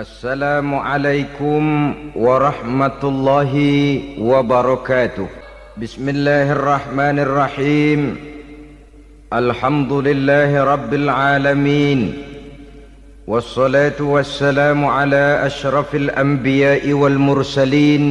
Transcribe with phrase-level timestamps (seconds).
[0.00, 1.62] السلام عليكم
[2.16, 3.52] ورحمة الله
[4.16, 5.28] وبركاته.
[5.76, 8.00] بسم الله الرحمن الرحيم.
[9.28, 12.00] الحمد لله رب العالمين.
[13.28, 18.02] والصلاة والسلام على أشرف الأنبياء والمرسلين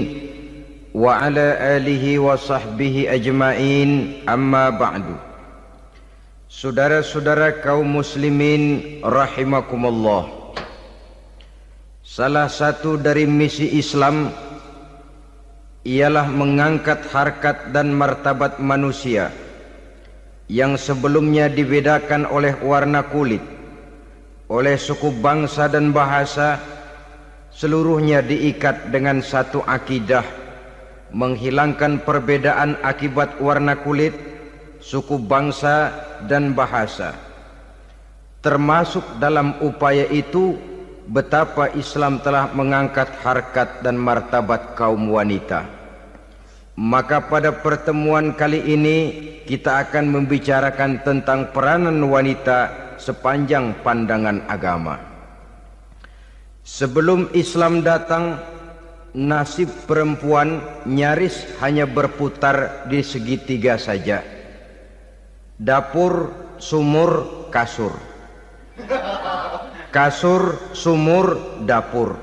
[0.93, 3.89] وعلى آله وصحبه أجمعين.
[4.29, 5.05] أما بعد.
[6.53, 10.38] Saudara-saudara kaum muslimin rahimakumullah
[12.09, 14.33] Salah satu dari misi Islam
[15.85, 19.29] ialah mengangkat harkat dan martabat manusia
[20.49, 23.45] yang sebelumnya dibedakan oleh warna kulit,
[24.49, 26.57] oleh suku bangsa dan bahasa,
[27.53, 30.25] seluruhnya diikat dengan satu akidah,
[31.13, 34.17] menghilangkan perbedaan akibat warna kulit,
[34.81, 35.93] suku bangsa
[36.25, 37.13] dan bahasa.
[38.41, 40.57] Termasuk dalam upaya itu
[41.09, 45.65] betapa Islam telah mengangkat harkat dan martabat kaum wanita.
[46.79, 48.97] Maka pada pertemuan kali ini
[49.43, 54.95] kita akan membicarakan tentang peranan wanita sepanjang pandangan agama.
[56.63, 58.39] Sebelum Islam datang,
[59.11, 64.23] nasib perempuan nyaris hanya berputar di segitiga saja.
[65.59, 67.91] Dapur, sumur, kasur
[69.89, 72.17] kasur, sumur, dapur.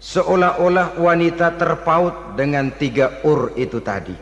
[0.00, 4.12] Seolah-olah wanita terpaut dengan tiga ur itu tadi.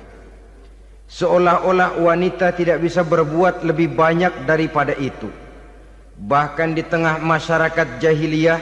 [1.11, 5.29] Seolah-olah wanita tidak bisa berbuat lebih banyak daripada itu.
[6.23, 8.61] Bahkan di tengah masyarakat jahiliyah,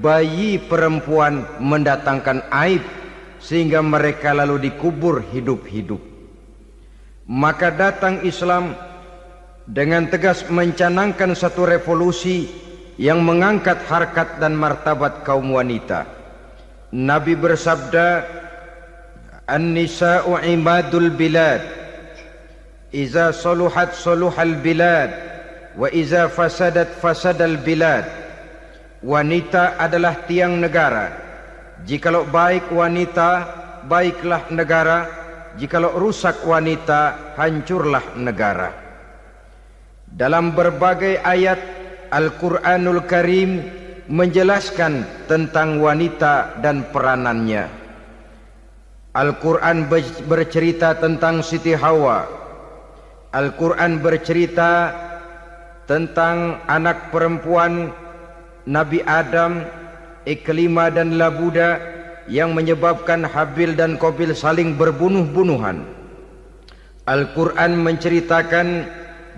[0.00, 2.82] bayi perempuan mendatangkan aib
[3.38, 6.00] sehingga mereka lalu dikubur hidup-hidup.
[7.28, 8.72] Maka datang Islam
[9.68, 12.67] dengan tegas mencanangkan satu revolusi
[12.98, 16.04] yang mengangkat harkat dan martabat kaum wanita.
[16.90, 18.26] Nabi bersabda,
[19.48, 21.62] An-nisa'u imadul bilad.
[22.90, 25.14] Iza saluhat saluhal bilad.
[25.78, 28.04] Wa iza fasadat fasadal bilad.
[28.98, 31.14] Wanita adalah tiang negara.
[31.86, 33.30] Jikalau baik wanita,
[33.86, 35.06] baiklah negara.
[35.54, 38.74] Jikalau rusak wanita, hancurlah negara.
[40.02, 41.77] Dalam berbagai ayat
[42.08, 43.60] Al-Quranul Karim
[44.08, 47.68] menjelaskan tentang wanita dan peranannya.
[49.12, 49.88] Al-Quran
[50.24, 52.24] bercerita tentang Siti Hawa.
[53.36, 54.92] Al-Quran bercerita
[55.84, 57.92] tentang anak perempuan
[58.68, 59.64] Nabi Adam,
[60.24, 61.80] Iklima dan Labuda
[62.28, 65.84] yang menyebabkan Habil dan Qabil saling berbunuh-bunuhan.
[67.08, 68.84] Al-Quran menceritakan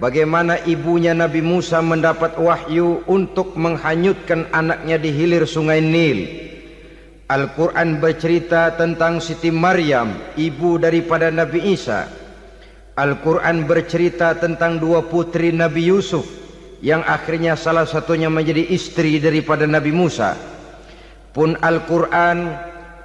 [0.01, 6.49] bagaimana ibunya Nabi Musa mendapat wahyu untuk menghanyutkan anaknya di hilir sungai Nil.
[7.31, 12.11] Al-Quran bercerita tentang Siti Maryam, ibu daripada Nabi Isa.
[12.99, 16.27] Al-Quran bercerita tentang dua putri Nabi Yusuf
[16.83, 20.35] yang akhirnya salah satunya menjadi istri daripada Nabi Musa.
[21.31, 22.51] Pun Al-Quran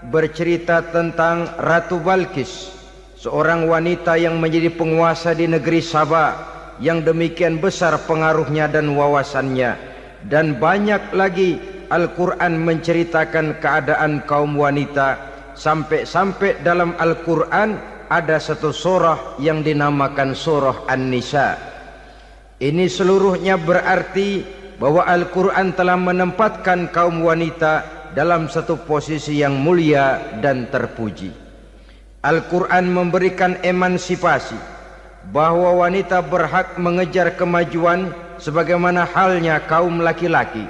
[0.09, 2.73] bercerita tentang Ratu Balkis,
[3.21, 9.77] seorang wanita yang menjadi penguasa di negeri Sabah yang demikian besar pengaruhnya dan wawasannya.
[10.25, 15.33] Dan banyak lagi Al-Quran menceritakan keadaan kaum wanita.
[15.55, 17.77] Sampai-sampai dalam Al-Quran
[18.11, 21.55] ada satu surah yang dinamakan surah An-Nisa.
[22.59, 24.43] Ini seluruhnya berarti
[24.75, 31.31] bahwa Al-Quran telah menempatkan kaum wanita dalam satu posisi yang mulia dan terpuji.
[32.25, 34.74] Al-Quran memberikan emansipasi
[35.29, 40.65] bahwa wanita berhak mengejar kemajuan sebagaimana halnya kaum laki-laki.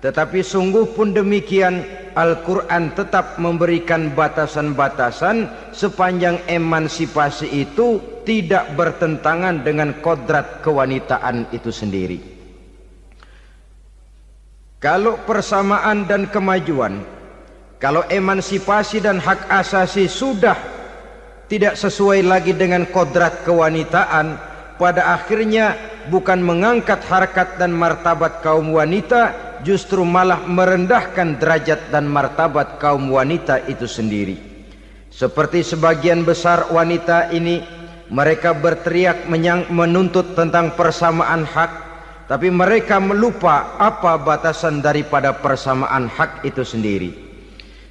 [0.00, 1.84] Tetapi sungguh pun demikian
[2.16, 5.46] Al-Quran tetap memberikan batasan-batasan
[5.76, 12.18] sepanjang emansipasi itu tidak bertentangan dengan kodrat kewanitaan itu sendiri.
[14.80, 17.04] Kalau persamaan dan kemajuan,
[17.76, 20.79] kalau emansipasi dan hak asasi sudah
[21.50, 24.38] tidak sesuai lagi dengan kodrat kewanitaan
[24.78, 25.74] pada akhirnya
[26.06, 29.34] bukan mengangkat harkat dan martabat kaum wanita
[29.66, 34.38] justru malah merendahkan derajat dan martabat kaum wanita itu sendiri.
[35.10, 37.66] Seperti sebagian besar wanita ini
[38.14, 39.26] mereka berteriak
[39.74, 41.90] menuntut tentang persamaan hak
[42.30, 47.29] tapi mereka melupa apa batasan daripada persamaan hak itu sendiri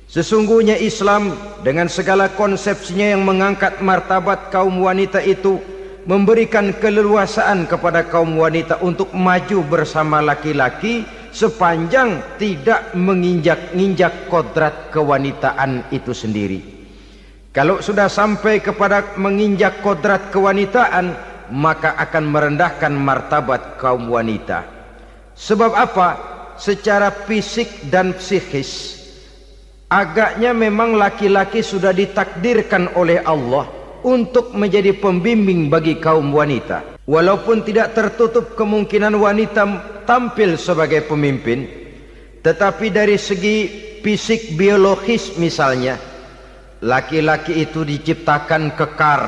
[0.09, 5.61] Sesungguhnya Islam dengan segala konsepsinya yang mengangkat martabat kaum wanita itu
[6.09, 16.09] memberikan keleluasaan kepada kaum wanita untuk maju bersama laki-laki sepanjang tidak menginjak-injak kodrat kewanitaan itu
[16.09, 16.57] sendiri.
[17.53, 21.13] Kalau sudah sampai kepada menginjak kodrat kewanitaan,
[21.53, 24.65] maka akan merendahkan martabat kaum wanita.
[25.37, 26.09] Sebab apa?
[26.57, 28.98] Secara fisik dan psikis,
[29.89, 33.65] agaknya memang laki-laki sudah ditakdirkan oleh Allah
[34.05, 37.01] untuk menjadi pembimbing bagi kaum wanita.
[37.09, 39.65] Walaupun tidak tertutup kemungkinan wanita
[40.05, 41.65] tampil sebagai pemimpin,
[42.45, 43.57] tetapi dari segi
[44.05, 45.97] fisik biologis misalnya,
[46.85, 49.21] laki-laki itu diciptakan kekar,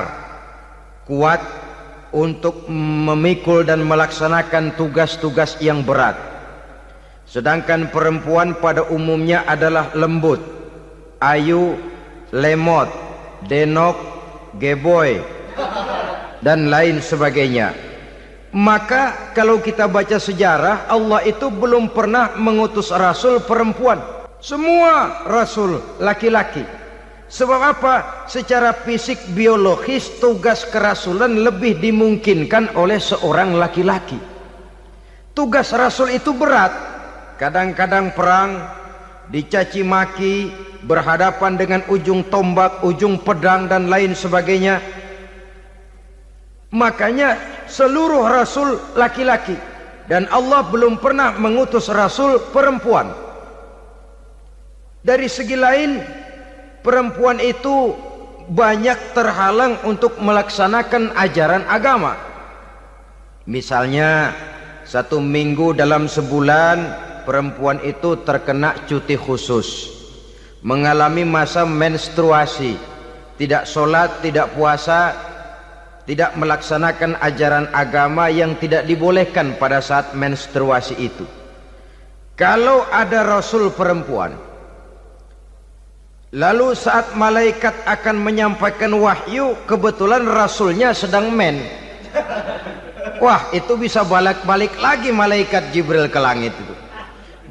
[1.10, 1.42] kuat
[2.14, 6.31] untuk memikul dan melaksanakan tugas-tugas yang berat.
[7.24, 10.40] Sedangkan perempuan pada umumnya adalah lembut,
[11.22, 11.78] ayu,
[12.34, 12.88] lemot,
[13.48, 13.96] denok,
[14.60, 15.22] geboy,
[16.44, 17.72] dan lain sebagainya.
[18.52, 23.96] Maka kalau kita baca sejarah Allah itu belum pernah mengutus rasul perempuan.
[24.44, 26.60] Semua rasul laki-laki.
[27.32, 28.28] Sebab apa?
[28.28, 34.20] Secara fisik biologis tugas kerasulan lebih dimungkinkan oleh seorang laki-laki.
[35.32, 36.91] Tugas rasul itu berat.
[37.42, 38.70] Kadang-kadang perang,
[39.26, 40.54] dicaci maki,
[40.86, 44.78] berhadapan dengan ujung tombak, ujung pedang dan lain sebagainya
[46.72, 47.36] Makanya
[47.68, 49.52] seluruh rasul laki-laki
[50.08, 53.12] dan Allah belum pernah mengutus rasul perempuan.
[55.04, 56.00] Dari segi lain
[56.80, 57.92] perempuan itu
[58.48, 62.16] banyak terhalang untuk melaksanakan ajaran agama.
[63.44, 64.32] Misalnya
[64.88, 69.90] satu minggu dalam sebulan perempuan itu terkena cuti khusus.
[70.62, 72.78] Mengalami masa menstruasi.
[73.38, 75.16] Tidak sholat, tidak puasa,
[76.02, 81.26] tidak melaksanakan ajaran agama yang tidak dibolehkan pada saat menstruasi itu.
[82.34, 84.34] Kalau ada rasul perempuan,
[86.34, 91.62] lalu saat malaikat akan menyampaikan wahyu, kebetulan rasulnya sedang men.
[93.22, 96.71] Wah, itu bisa balik-balik lagi malaikat Jibril ke langit itu.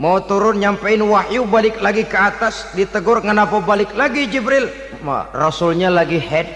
[0.01, 4.65] Mau turun nyampein wahyu balik lagi ke atas, ditegur kenapa balik lagi Jibril?
[5.05, 6.49] Ma, rasulnya lagi head.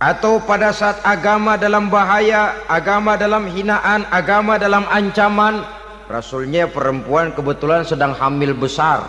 [0.00, 5.62] atau pada saat agama dalam bahaya, agama dalam hinaan, agama dalam ancaman,
[6.10, 9.06] rasulnya perempuan kebetulan sedang hamil besar.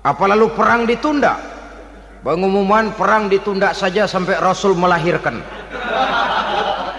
[0.00, 1.36] Apa lalu perang ditunda?
[2.24, 5.44] Pengumuman perang ditunda saja sampai rasul melahirkan.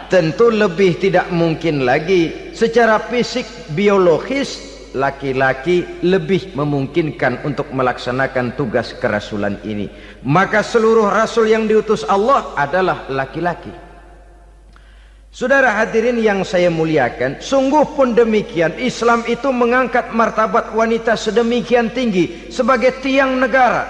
[0.08, 2.56] Tentu lebih tidak mungkin lagi.
[2.56, 3.44] Secara fisik
[3.76, 4.64] biologis
[4.96, 9.92] laki-laki lebih memungkinkan untuk melaksanakan tugas kerasulan ini.
[10.24, 13.70] Maka seluruh rasul yang diutus Allah adalah laki-laki.
[15.28, 18.80] Saudara hadirin yang saya muliakan sungguh pun demikian.
[18.80, 23.86] Islam itu mengangkat martabat wanita sedemikian tinggi sebagai tiang negara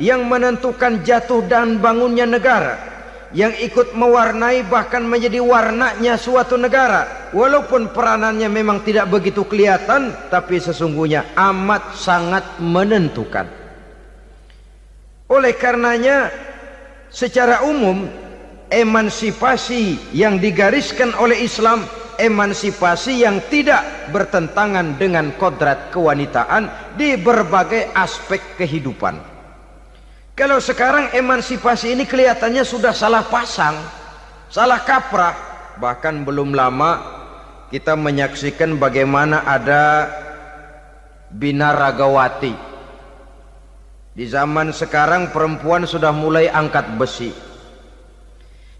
[0.00, 2.97] yang menentukan jatuh dan bangunnya negara
[3.36, 7.30] yang ikut mewarnai bahkan menjadi warnanya suatu negara.
[7.36, 13.44] Walaupun peranannya memang tidak begitu kelihatan tapi sesungguhnya amat sangat menentukan.
[15.28, 16.32] Oleh karenanya
[17.12, 18.08] secara umum
[18.72, 21.84] emansipasi yang digariskan oleh Islam
[22.16, 29.27] emansipasi yang tidak bertentangan dengan kodrat kewanitaan di berbagai aspek kehidupan
[30.38, 33.74] kalau sekarang emansipasi ini kelihatannya sudah salah pasang,
[34.46, 35.34] salah kaprah.
[35.82, 37.02] Bahkan belum lama
[37.74, 40.06] kita menyaksikan bagaimana ada
[41.34, 42.54] binaragawati.
[44.14, 47.34] Di zaman sekarang perempuan sudah mulai angkat besi.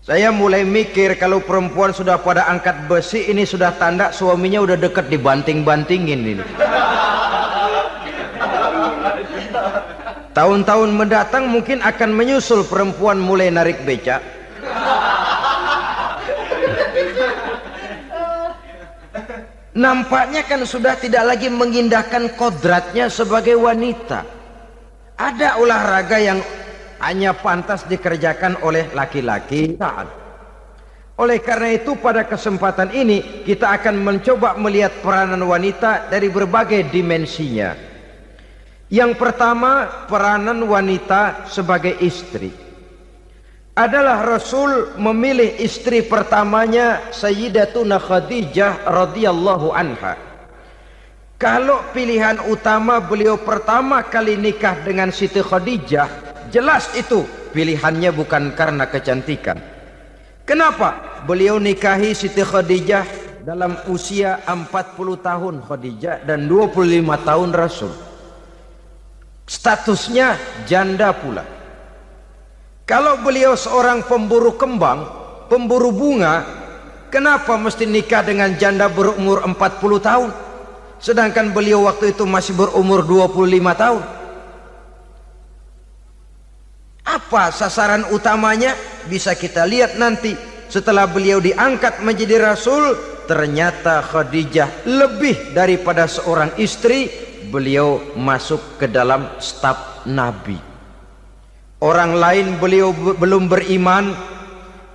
[0.03, 5.11] Saya mulai mikir kalau perempuan sudah pada angkat besi ini sudah tanda suaminya udah dekat
[5.11, 6.45] dibanting-bantingin ini.
[10.39, 14.23] Tahun-tahun mendatang mungkin akan menyusul perempuan mulai narik beca.
[19.75, 24.23] Nampaknya kan sudah tidak lagi mengindahkan kodratnya sebagai wanita.
[25.19, 26.39] Ada olahraga yang
[27.03, 29.75] hanya pantas dikerjakan oleh laki-laki.
[31.19, 37.88] Oleh karena itu pada kesempatan ini kita akan mencoba melihat peranan wanita dari berbagai dimensinya.
[38.89, 42.49] Yang pertama peranan wanita sebagai istri
[43.77, 50.17] adalah Rasul memilih istri pertamanya Sayyidatuna Khadijah radhiyallahu anha.
[51.39, 56.09] Kalau pilihan utama beliau pertama kali nikah dengan Siti Khadijah,
[56.51, 57.23] jelas itu
[57.55, 59.63] pilihannya bukan karena kecantikan.
[60.43, 61.09] Kenapa?
[61.25, 63.07] beliau nikahi Siti Khadijah
[63.43, 68.08] dalam usia 40 tahun Khadijah dan 25 tahun Rasul.
[69.49, 70.37] Statusnya
[70.69, 71.41] janda pula.
[72.85, 75.09] Kalau beliau seorang pemburu kembang,
[75.49, 76.45] pemburu bunga,
[77.09, 79.57] kenapa mesti nikah dengan janda berumur 40
[80.05, 80.31] tahun?
[81.01, 84.03] Sedangkan beliau waktu itu masih berumur 25 tahun.
[87.09, 88.77] Apa sasaran utamanya?
[89.09, 90.37] Bisa kita lihat nanti
[90.69, 92.93] setelah beliau diangkat menjadi rasul,
[93.25, 100.61] ternyata Khadijah lebih daripada seorang istri, beliau masuk ke dalam staf Nabi.
[101.81, 104.13] Orang lain beliau belum beriman,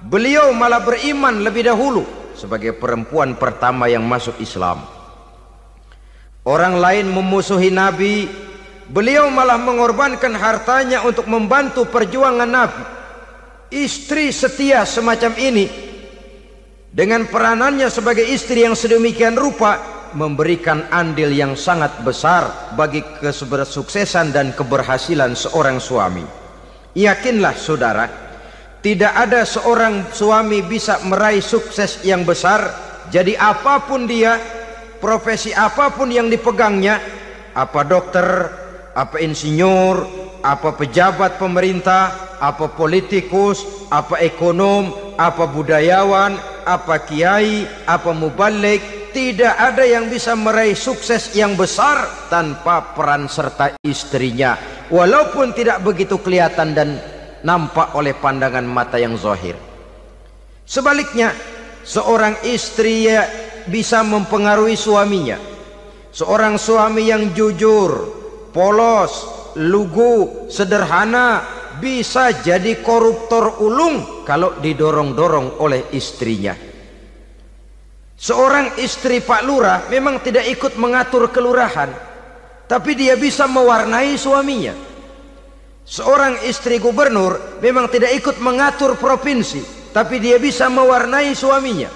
[0.06, 2.06] beliau malah beriman lebih dahulu
[2.38, 4.86] sebagai perempuan pertama yang masuk Islam.
[6.44, 8.28] Orang lain memusuhi Nabi,
[8.94, 12.84] Beliau malah mengorbankan hartanya untuk membantu perjuangan Nabi.
[13.72, 15.66] Istri setia semacam ini
[16.94, 19.82] dengan peranannya sebagai istri yang sedemikian rupa
[20.14, 26.26] memberikan andil yang sangat besar bagi kesuksesan dan keberhasilan seorang suami.
[26.94, 28.06] Yakinlah saudara,
[28.86, 34.40] tidak ada seorang suami bisa meraih sukses yang besar jadi apa pun dia,
[35.04, 37.02] profesi apa pun yang dipegangnya,
[37.52, 38.50] apa dokter,
[38.96, 40.08] apa insinyur,
[40.40, 48.82] apa pejabat pemerintah, apa politikus, apa ekonom, apa budayawan, apa kiai, apa mubalik,
[49.14, 54.58] tidak ada yang bisa meraih sukses yang besar tanpa peran serta istrinya.
[54.90, 56.98] Walaupun tidak begitu kelihatan dan
[57.46, 59.56] nampak oleh pandangan mata yang zahir
[60.64, 61.36] sebaliknya
[61.84, 63.08] seorang istri
[63.68, 65.40] bisa mempengaruhi suaminya.
[66.14, 67.92] Seorang suami yang jujur
[68.54, 69.14] polos,
[69.58, 71.42] lugu, sederhana,
[71.82, 76.54] bisa jadi koruptor ulung kalau didorong-dorong oleh istrinya.
[78.24, 81.92] Seorang istri Pak Lurah memang tidak ikut mengatur kelurahan,
[82.72, 84.72] tapi dia bisa mewarnai suaminya.
[85.84, 91.92] Seorang istri gubernur memang tidak ikut mengatur provinsi, tapi dia bisa mewarnai suaminya.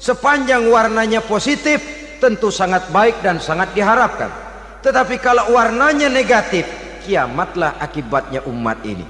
[0.00, 1.84] Sepanjang warnanya positif,
[2.24, 4.32] tentu sangat baik dan sangat diharapkan.
[4.80, 6.64] Tetapi kalau warnanya negatif,
[7.04, 9.04] kiamatlah akibatnya umat ini.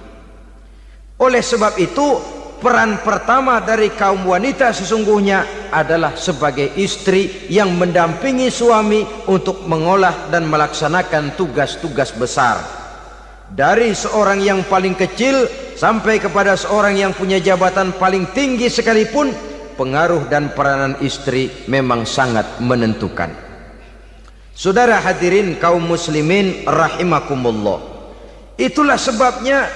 [1.22, 2.18] Oleh sebab itu,
[2.58, 10.48] peran pertama dari kaum wanita sesungguhnya adalah sebagai istri yang mendampingi suami untuk mengolah dan
[10.48, 12.60] melaksanakan tugas-tugas besar.
[13.46, 15.46] Dari seorang yang paling kecil
[15.78, 19.30] sampai kepada seorang yang punya jabatan paling tinggi sekalipun,
[19.78, 23.30] pengaruh dan peranan istri memang sangat menentukan.
[24.56, 27.78] Saudara hadirin kaum muslimin rahimakumullah.
[28.56, 29.68] Itulah sebabnya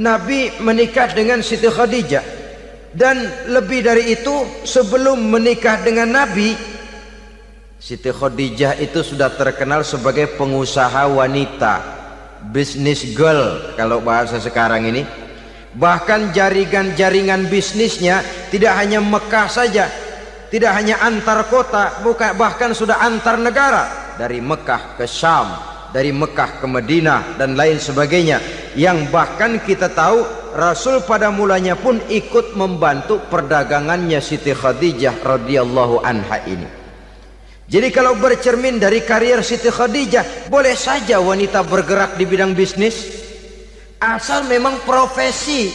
[0.00, 2.42] Nabi menikah dengan Siti Khadijah.
[2.94, 6.54] Dan lebih dari itu sebelum menikah dengan Nabi
[7.74, 11.74] Siti Khadijah itu sudah terkenal sebagai pengusaha wanita
[12.54, 15.02] Business girl kalau bahasa sekarang ini.
[15.74, 18.22] Bahkan jaringan-jaringan bisnisnya
[18.54, 19.90] tidak hanya Mekah saja
[20.54, 24.14] tidak hanya antar kota bukan bahkan sudah antar negara.
[24.14, 28.38] Dari Mekah ke Syam dari Mekah ke Madinah dan lain sebagainya
[28.74, 30.22] yang bahkan kita tahu
[30.54, 36.68] Rasul pada mulanya pun ikut membantu perdagangannya Siti Khadijah radhiyallahu anha ini.
[37.64, 43.24] Jadi kalau bercermin dari karier Siti Khadijah boleh saja wanita bergerak di bidang bisnis?
[43.98, 45.72] Asal memang profesi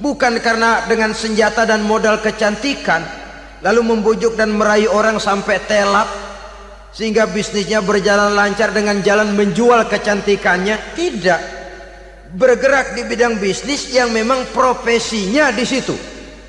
[0.00, 3.04] bukan karena dengan senjata dan modal kecantikan
[3.60, 6.08] lalu membujuk dan merayu orang sampai telap
[6.90, 10.96] sehingga bisnisnya berjalan lancar dengan jalan menjual kecantikannya.
[10.96, 11.59] Tidak
[12.34, 15.94] bergerak di bidang bisnis yang memang profesinya di situ.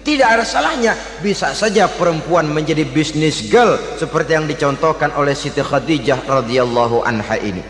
[0.01, 6.25] Tidak ada salahnya bisa saja perempuan menjadi bisnis girl seperti yang dicontohkan oleh Siti Khadijah
[6.25, 7.61] radhiyallahu anha ini.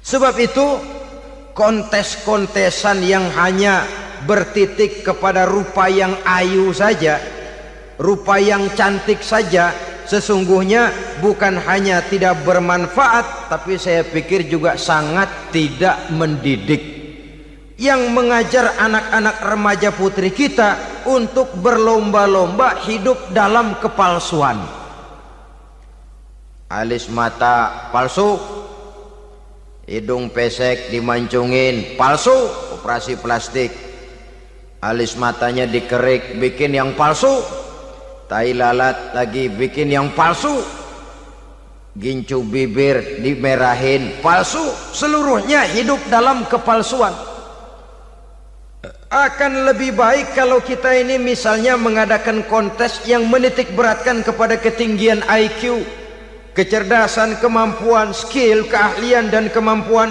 [0.00, 0.66] Sebab itu
[1.52, 3.84] kontes-kontesan yang hanya
[4.24, 7.20] bertitik kepada rupa yang ayu saja
[7.98, 9.70] rupa yang cantik saja
[10.04, 16.82] sesungguhnya bukan hanya tidak bermanfaat tapi saya pikir juga sangat tidak mendidik.
[17.74, 24.62] Yang mengajar anak-anak remaja putri kita untuk berlomba-lomba hidup dalam kepalsuan.
[26.70, 28.38] Alis mata palsu
[29.90, 32.34] hidung pesek dimancungin palsu
[32.78, 33.74] operasi plastik.
[34.84, 37.63] Alis matanya dikerik bikin yang palsu
[38.28, 40.64] tai lalat lagi bikin yang palsu.
[41.94, 47.14] Gincu bibir dimerahin palsu seluruhnya hidup dalam kepalsuan.
[49.14, 55.86] Akan lebih baik kalau kita ini misalnya mengadakan kontes yang menitik beratkan kepada ketinggian IQ,
[56.50, 60.10] kecerdasan, kemampuan, skill, keahlian dan kemampuan.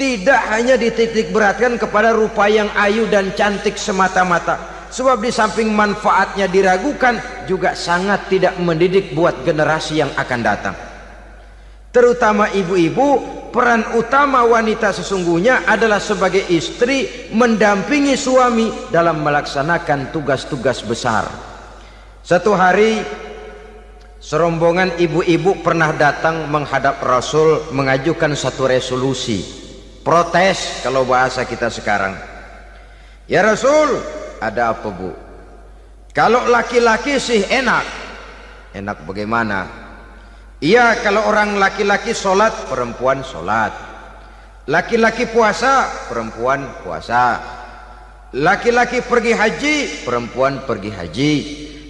[0.00, 6.50] Tidak hanya dititik beratkan kepada rupa yang ayu dan cantik semata-mata sebab di samping manfaatnya
[6.50, 10.76] diragukan juga sangat tidak mendidik buat generasi yang akan datang.
[11.90, 21.26] Terutama ibu-ibu peran utama wanita sesungguhnya adalah sebagai istri mendampingi suami dalam melaksanakan tugas-tugas besar.
[22.22, 23.02] Satu hari
[24.22, 29.42] serombongan ibu-ibu pernah datang menghadap Rasul mengajukan satu resolusi.
[30.06, 32.14] Protes kalau bahasa kita sekarang.
[33.26, 35.12] Ya Rasul ada apa bu?
[36.10, 37.86] Kalau laki-laki sih enak.
[38.74, 39.66] Enak bagaimana?
[40.60, 43.72] Iya kalau orang laki-laki sholat perempuan sholat.
[44.66, 47.40] Laki-laki puasa perempuan puasa.
[48.36, 51.32] Laki-laki pergi haji perempuan pergi haji.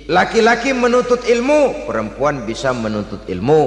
[0.08, 3.62] Laki-laki menuntut ilmu perempuan bisa menuntut ilmu.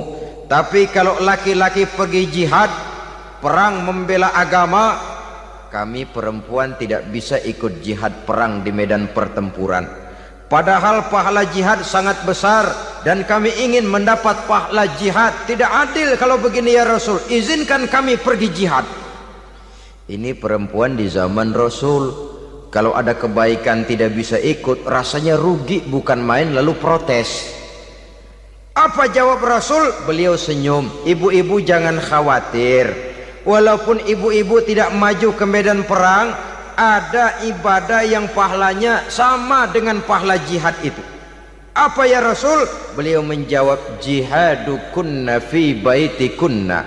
[0.50, 2.72] Tapi kalau laki-laki pergi jihad
[3.44, 5.13] perang membela agama
[5.74, 9.90] kami perempuan tidak bisa ikut jihad perang di medan pertempuran.
[10.46, 12.70] Padahal pahala jihad sangat besar
[13.02, 15.34] dan kami ingin mendapat pahala jihad.
[15.50, 17.18] Tidak adil kalau begini ya Rasul.
[17.26, 18.86] Izinkan kami pergi jihad.
[20.06, 22.30] Ini perempuan di zaman Rasul.
[22.70, 27.50] Kalau ada kebaikan tidak bisa ikut rasanya rugi bukan main lalu protes.
[28.78, 29.90] Apa jawab Rasul?
[30.06, 30.86] Beliau senyum.
[31.02, 33.13] Ibu-ibu jangan khawatir
[33.48, 36.34] walaupun ibu-ibu tidak maju ke medan perang
[36.74, 41.00] ada ibadah yang pahalanya sama dengan pahala jihad itu.
[41.74, 42.66] Apa ya Rasul?
[42.94, 46.86] Beliau menjawab jihadukunna fi baitikunna.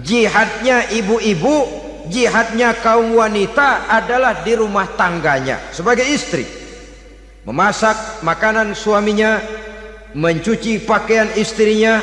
[0.00, 1.68] Jihadnya ibu-ibu
[2.08, 6.48] jihadnya kaum wanita adalah di rumah tangganya sebagai istri.
[7.44, 9.42] Memasak makanan suaminya
[10.16, 12.00] mencuci pakaian istrinya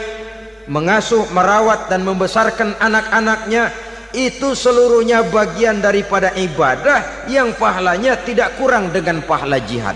[0.70, 3.74] mengasuh, merawat dan membesarkan anak-anaknya
[4.14, 9.96] itu seluruhnya bagian daripada ibadah yang pahalanya tidak kurang dengan pahala jihad.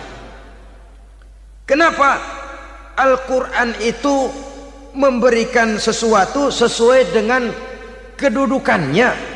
[1.65, 2.21] Kenapa?
[2.93, 4.29] Al-Quran itu
[4.93, 7.49] memberikan sesuatu sesuai dengan
[8.13, 9.33] kedudukannya.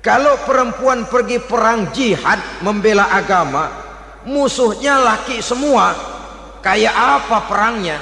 [0.00, 3.68] Kalau perempuan pergi perang jihad membela agama,
[4.24, 5.92] musuhnya laki semua.
[6.60, 7.98] Kayak apa perangnya?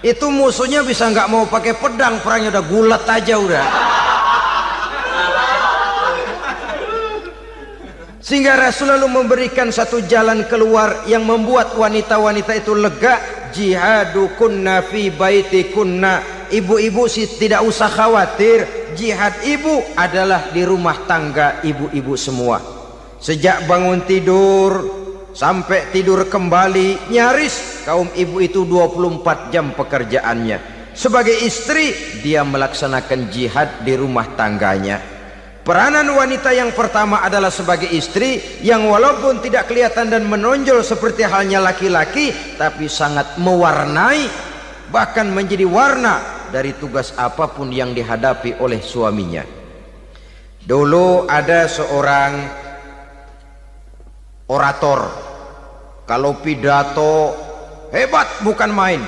[0.00, 3.64] Itu musuhnya bisa nggak mau pakai pedang, perangnya udah gulat aja udah.
[8.20, 13.20] Sehingga Rasul lalu memberikan satu jalan keluar yang membuat wanita-wanita itu lega.
[13.50, 16.46] Jihadu kunna fi baiti kunna.
[16.48, 18.92] Ibu-ibu sih tidak usah khawatir.
[18.94, 22.62] Jihad ibu adalah di rumah tangga ibu-ibu semua.
[23.18, 24.99] Sejak bangun tidur
[25.32, 30.80] sampai tidur kembali nyaris kaum ibu itu 24 jam pekerjaannya.
[30.90, 34.98] Sebagai istri dia melaksanakan jihad di rumah tangganya.
[35.60, 41.60] Peranan wanita yang pertama adalah sebagai istri yang walaupun tidak kelihatan dan menonjol seperti halnya
[41.60, 44.26] laki-laki tapi sangat mewarnai
[44.90, 49.46] bahkan menjadi warna dari tugas apa pun yang dihadapi oleh suaminya.
[50.60, 52.32] Dulu ada seorang
[54.50, 55.06] orator
[56.10, 57.38] kalau pidato
[57.94, 59.02] hebat bukan main.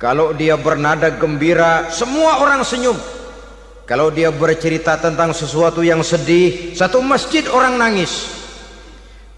[0.00, 2.96] Kalau dia bernada gembira semua orang senyum
[3.88, 8.28] kalau dia bercerita tentang sesuatu yang sedih, satu masjid orang nangis.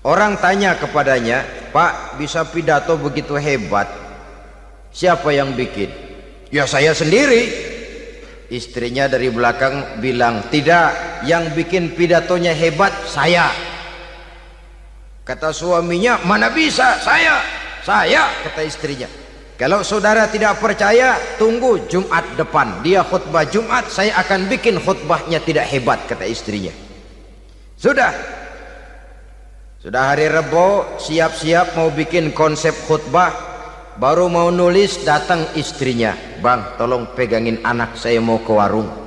[0.02, 3.86] Orang tanya kepadanya, "Pak, bisa pidato begitu hebat?
[4.90, 5.94] Siapa yang bikin?"
[6.50, 7.46] "Ya saya sendiri."
[8.50, 13.69] Istrinya dari belakang bilang, "Tidak, yang bikin pidatonya hebat saya."
[15.30, 16.98] Kata suaminya, "Mana bisa?
[16.98, 17.38] Saya."
[17.86, 19.06] "Saya," kata istrinya.
[19.54, 22.82] Kalau saudara tidak percaya, tunggu Jumat depan.
[22.82, 26.74] Dia khutbah Jumat, saya akan bikin khutbahnya tidak hebat, kata istrinya.
[27.78, 28.10] Sudah.
[29.78, 33.30] Sudah hari Rebo, siap-siap mau bikin konsep khutbah.
[34.02, 36.18] Baru mau nulis, datang istrinya.
[36.42, 38.99] Bang, tolong pegangin anak saya mau ke warung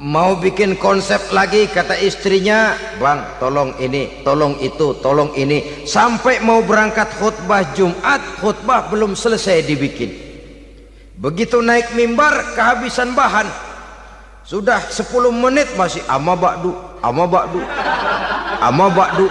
[0.00, 5.84] mau bikin konsep lagi kata istrinya bang tolong ini tolong itu tolong ini.
[5.84, 10.10] Sampai mau berangkat khutbah Jumat khutbah belum selesai dibikin.
[11.20, 13.44] Begitu naik mimbar kehabisan bahan.
[14.40, 16.72] Sudah 10 menit masih ama bakdu
[17.04, 17.60] ama bakdu
[18.58, 19.28] ama bakdu.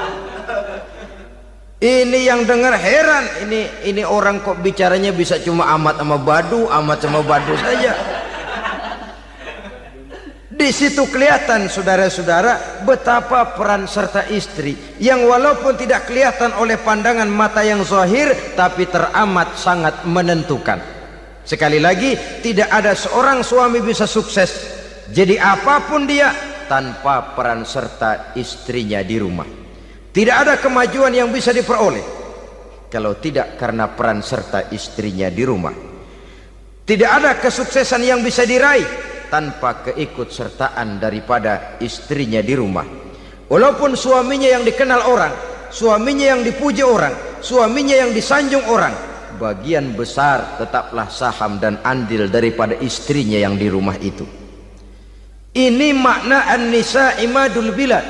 [1.80, 6.98] Ini yang dengar heran ini ini orang kok bicaranya bisa cuma amat sama badu amat
[7.00, 8.19] sama badu saja
[10.60, 17.64] Di situ kelihatan saudara-saudara betapa peran serta istri yang walaupun tidak kelihatan oleh pandangan mata
[17.64, 20.84] yang zahir tapi teramat sangat menentukan.
[21.48, 24.52] Sekali lagi tidak ada seorang suami bisa sukses
[25.16, 26.36] jadi apa pun dia
[26.68, 29.48] tanpa peran serta istrinya di rumah.
[30.12, 32.04] Tidak ada kemajuan yang bisa diperoleh
[32.92, 35.76] kalau tidak karena peran serta istrinya di rumah.
[36.84, 42.86] Tidak ada kesuksesan yang bisa diraih tanpa keikutsertaan daripada istrinya di rumah.
[43.50, 45.34] Walaupun suaminya yang dikenal orang,
[45.74, 48.94] suaminya yang dipuji orang, suaminya yang disanjung orang,
[49.40, 54.26] bagian besar tetaplah saham dan andil daripada istrinya yang di rumah itu.
[55.50, 58.06] Ini makna an-nisa imadul bilad.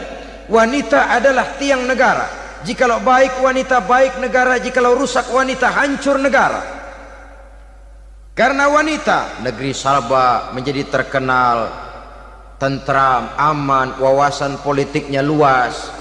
[0.49, 2.27] Wanita adalah tiang negara.
[2.67, 6.78] Jikalau baik wanita baik negara, jikalau rusak wanita hancur negara.
[8.39, 11.67] Karena wanita negeri Salba menjadi terkenal
[12.55, 15.91] tentram, aman, wawasan politiknya luas.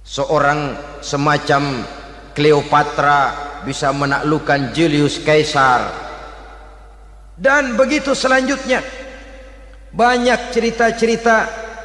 [0.00, 0.72] Seorang
[1.04, 1.84] semacam
[2.32, 3.20] Cleopatra
[3.68, 5.92] bisa menaklukkan Julius Caesar.
[7.36, 8.80] Dan begitu selanjutnya
[9.92, 11.36] banyak cerita-cerita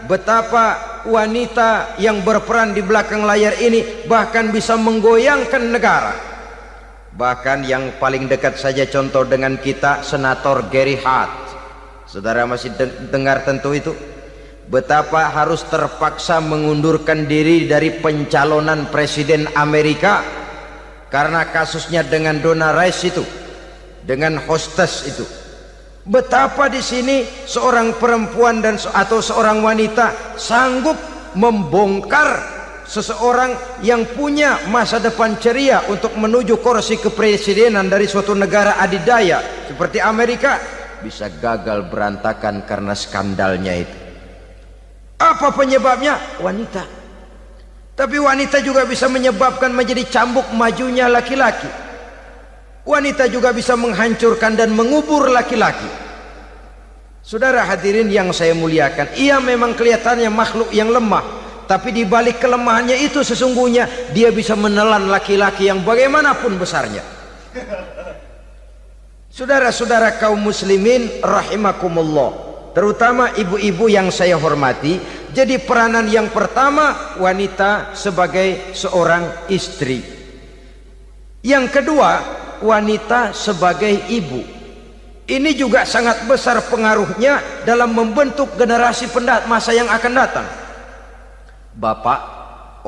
[0.08, 6.27] betapa wanita yang berperan di belakang layar ini bahkan bisa menggoyangkan negara
[7.18, 11.50] Bahkan yang paling dekat saja contoh dengan kita Senator Gary Hart.
[12.06, 12.78] Saudara masih
[13.10, 13.90] dengar tentu itu.
[14.70, 20.22] Betapa harus terpaksa mengundurkan diri dari pencalonan presiden Amerika
[21.10, 23.24] karena kasusnya dengan Donna Rice itu,
[24.06, 25.26] dengan hostess itu.
[26.06, 30.96] Betapa di sini seorang perempuan dan atau seorang wanita sanggup
[31.34, 32.57] membongkar
[32.88, 40.00] seseorang yang punya masa depan ceria untuk menuju kursi kepresidenan dari suatu negara adidaya seperti
[40.00, 40.58] Amerika
[41.04, 43.98] bisa gagal berantakan karena skandalnya itu.
[45.20, 46.40] Apa penyebabnya?
[46.42, 46.84] wanita.
[47.98, 51.66] Tapi wanita juga bisa menyebabkan menjadi cambuk majunya laki-laki.
[52.86, 55.90] Wanita juga bisa menghancurkan dan mengubur laki-laki.
[57.26, 61.26] Saudara hadirin yang saya muliakan, ia memang kelihatannya makhluk yang lemah,
[61.68, 67.04] tapi di balik kelemahannya itu sesungguhnya dia bisa menelan laki-laki yang bagaimanapun besarnya.
[69.28, 72.32] Saudara-saudara kaum muslimin rahimakumullah,
[72.74, 74.98] terutama ibu-ibu yang saya hormati,
[75.36, 80.02] jadi peranan yang pertama wanita sebagai seorang istri.
[81.46, 82.12] Yang kedua,
[82.66, 84.42] wanita sebagai ibu.
[85.28, 90.48] Ini juga sangat besar pengaruhnya dalam membentuk generasi pendat masa yang akan datang.
[91.78, 92.20] Bapak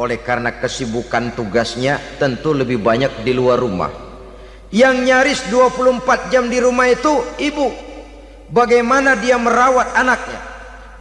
[0.02, 3.94] oleh karena kesibukan tugasnya tentu lebih banyak di luar rumah.
[4.74, 7.70] Yang nyaris 24 jam di rumah itu ibu.
[8.50, 10.42] Bagaimana dia merawat anaknya?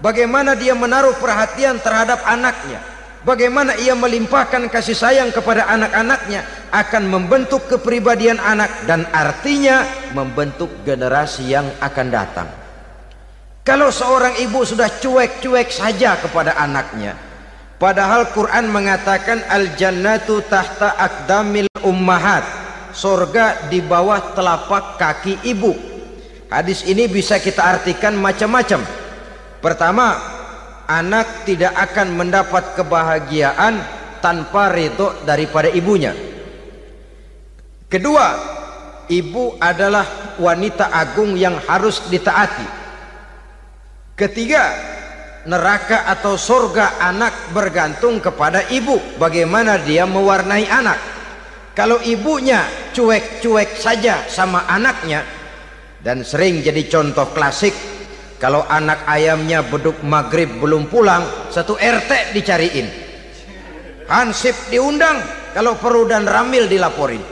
[0.04, 2.84] Bagaimana dia menaruh perhatian terhadap anaknya?
[3.24, 11.56] Bagaimana ia melimpahkan kasih sayang kepada anak-anaknya akan membentuk kepribadian anak dan artinya membentuk generasi
[11.56, 12.48] yang akan datang.
[13.64, 17.27] Kalau seorang ibu sudah cuek-cuek saja kepada anaknya,
[17.78, 22.42] Padahal Quran mengatakan al-jannatu tahta akdamil ummahat.
[22.90, 25.70] Surga di bawah telapak kaki ibu.
[26.50, 28.82] Hadis ini bisa kita artikan macam-macam.
[29.62, 30.18] Pertama,
[30.90, 33.78] anak tidak akan mendapat kebahagiaan
[34.18, 36.10] tanpa ridho daripada ibunya.
[37.86, 38.26] Kedua,
[39.06, 42.66] ibu adalah wanita agung yang harus ditaati.
[44.18, 44.74] Ketiga,
[45.48, 49.00] neraka atau surga anak bergantung kepada ibu.
[49.16, 51.00] Bagaimana dia mewarnai anak?
[51.72, 55.24] Kalau ibunya cuek-cuek saja sama anaknya
[56.04, 57.72] dan sering jadi contoh klasik
[58.36, 62.86] kalau anak ayamnya beduk maghrib belum pulang satu RT dicariin.
[64.10, 65.22] Hansip diundang
[65.54, 67.22] kalau perlu dan ramil dilaporin.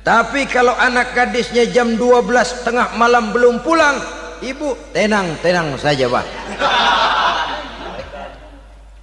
[0.00, 6.26] Tapi kalau anak gadisnya jam 12 tengah malam belum pulang ibu tenang tenang saja pak.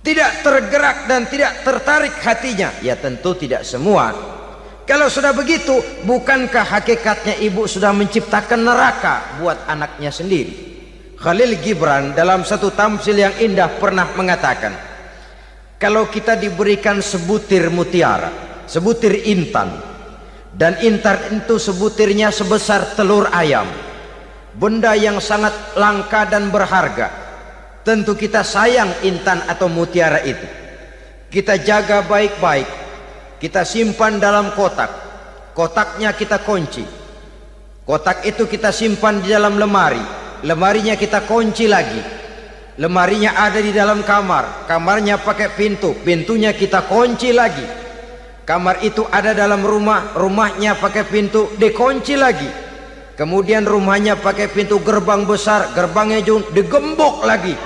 [0.03, 2.71] Tidak tergerak dan tidak tertarik hatinya.
[2.79, 4.15] Ya tentu tidak semua.
[4.87, 5.75] Kalau sudah begitu
[6.07, 10.67] bukankah hakikatnya ibu sudah menciptakan neraka buat anaknya sendiri?
[11.17, 14.69] Khalil Gibran dalam satu tamsil yang indah pernah mengatakan
[15.81, 18.29] kalau kita diberikan sebutir mutiara
[18.69, 19.81] sebutir intan
[20.53, 23.65] dan intan itu sebutirnya sebesar telur ayam
[24.57, 27.13] benda yang sangat langka dan berharga.
[27.85, 30.43] Tentu kita sayang intan atau mutiara itu.
[31.31, 32.67] Kita jaga baik-baik.
[33.39, 34.91] Kita simpan dalam kotak.
[35.55, 36.83] Kotaknya kita kunci.
[37.87, 40.03] Kotak itu kita simpan di dalam lemari.
[40.43, 42.01] Lemarinya kita kunci lagi.
[42.75, 44.67] Lemarinya ada di dalam kamar.
[44.67, 45.95] Kamarnya pakai pintu.
[46.03, 47.63] Pintunya kita kunci lagi.
[48.43, 50.11] Kamar itu ada dalam rumah.
[50.11, 51.55] Rumahnya pakai pintu.
[51.55, 52.66] Dikunci lagi
[53.17, 56.21] kemudian rumahnya pakai pintu gerbang besar gerbangnya
[56.53, 57.57] digembok lagi.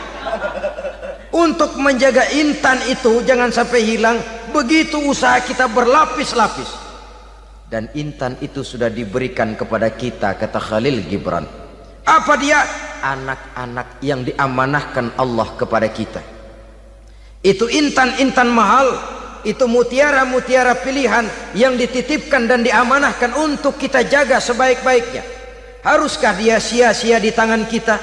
[1.32, 4.20] Untuk menjaga intan itu jangan sampai hilang.
[4.52, 6.80] Begitu usaha kita berlapis-lapis.
[7.72, 11.48] Dan intan itu sudah diberikan kepada kita kata Khalil Gibran.
[12.04, 12.60] Apa dia?
[13.00, 16.20] Anak-anak yang diamanahkan Allah kepada kita.
[17.40, 18.92] Itu intan-intan mahal.
[19.42, 25.41] Itu mutiara-mutiara pilihan yang dititipkan dan diamanahkan untuk kita jaga sebaik-baiknya
[25.82, 27.98] haruskah dia sia-sia di tangan kita?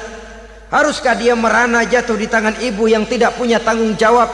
[0.69, 4.29] Haruskah dia merana jatuh di tangan ibu yang tidak punya tanggung jawab?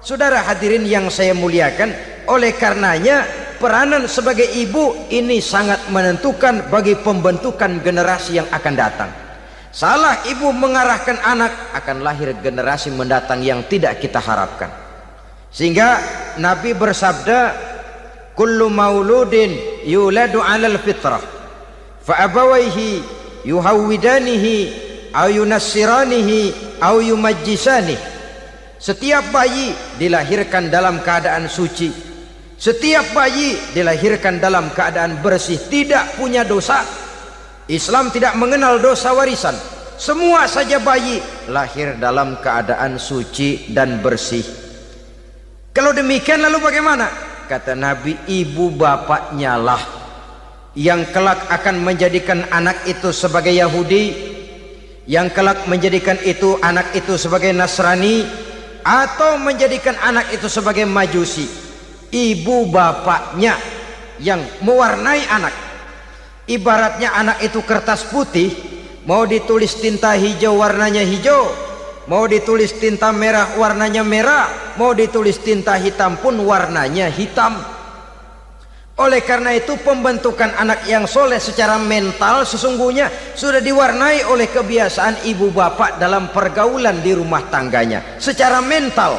[0.00, 1.92] Saudara hadirin yang saya muliakan
[2.24, 3.28] oleh karenanya
[3.60, 9.10] peranan sebagai ibu ini sangat menentukan bagi pembentukan generasi yang akan datang.
[9.70, 14.72] Salah ibu mengarahkan anak akan lahir generasi mendatang yang tidak kita harapkan.
[15.52, 16.00] Sehingga
[16.40, 17.54] Nabi bersabda
[18.32, 21.39] kullu mauludin yuladu alal fitrah
[22.04, 23.02] fa abawaihi
[23.44, 24.56] yuhawwidanihi
[25.12, 25.28] au
[28.80, 31.92] setiap bayi dilahirkan dalam keadaan suci.
[32.56, 36.80] Setiap bayi dilahirkan dalam keadaan bersih tidak punya dosa.
[37.68, 39.52] Islam tidak mengenal dosa warisan.
[40.00, 41.20] Semua saja bayi
[41.52, 44.48] lahir dalam keadaan suci dan bersih.
[45.76, 47.04] Kalau demikian lalu bagaimana?
[47.52, 49.99] Kata Nabi ibu bapaknya lah
[50.80, 54.32] yang kelak akan menjadikan anak itu sebagai Yahudi
[55.04, 58.24] yang kelak menjadikan itu anak itu sebagai Nasrani
[58.80, 61.44] atau menjadikan anak itu sebagai Majusi
[62.08, 63.60] ibu bapaknya
[64.24, 65.52] yang mewarnai anak.
[66.48, 68.48] Ibaratnya anak itu kertas putih
[69.04, 71.52] mau ditulis tinta hijau warnanya hijau
[72.10, 77.62] mau ditulis tinta merah warnanya merah mau ditulis tinta hitam pun warnanya hitam
[79.00, 85.48] oleh karena itu pembentukan anak yang soleh secara mental sesungguhnya sudah diwarnai oleh kebiasaan ibu
[85.48, 89.16] bapak dalam pergaulan di rumah tangganya secara mental.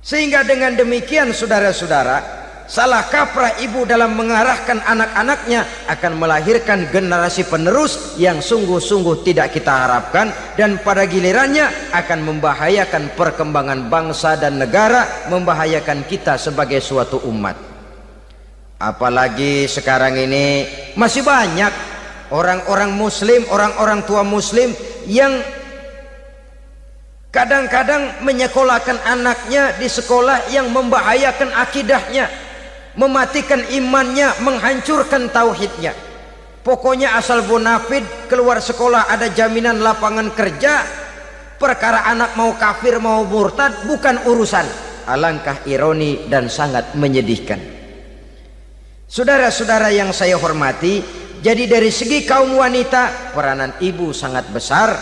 [0.00, 8.40] Sehingga dengan demikian saudara-saudara salah kaprah ibu dalam mengarahkan anak-anaknya akan melahirkan generasi penerus yang
[8.40, 16.40] sungguh-sungguh tidak kita harapkan dan pada gilirannya akan membahayakan perkembangan bangsa dan negara membahayakan kita
[16.40, 17.69] sebagai suatu umat
[18.80, 20.64] apalagi sekarang ini
[20.96, 21.68] masih banyak
[22.32, 24.72] orang-orang muslim orang-orang tua muslim
[25.04, 25.36] yang
[27.28, 32.32] kadang-kadang menyekolahkan anaknya di sekolah yang membahayakan akidahnya
[32.96, 35.94] mematikan imannya menghancurkan tauhidnya.
[36.60, 40.84] Pokoknya asal bonafid keluar sekolah ada jaminan lapangan kerja
[41.56, 44.66] perkara anak mau kafir mau murtad bukan urusan.
[45.08, 47.79] Alangkah ironi dan sangat menyedihkan
[49.10, 51.02] saudara-saudara yang saya hormati
[51.40, 54.92] jadi dari segi kaum wanita peranan ibu sangat besar.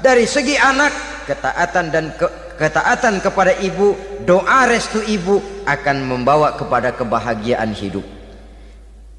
[0.00, 0.94] Dari segi anak
[1.26, 2.24] ketaatan dan ke,
[2.56, 8.06] ketaatan kepada ibu doa restu ibu akan membawa kepada kebahagiaan hidup.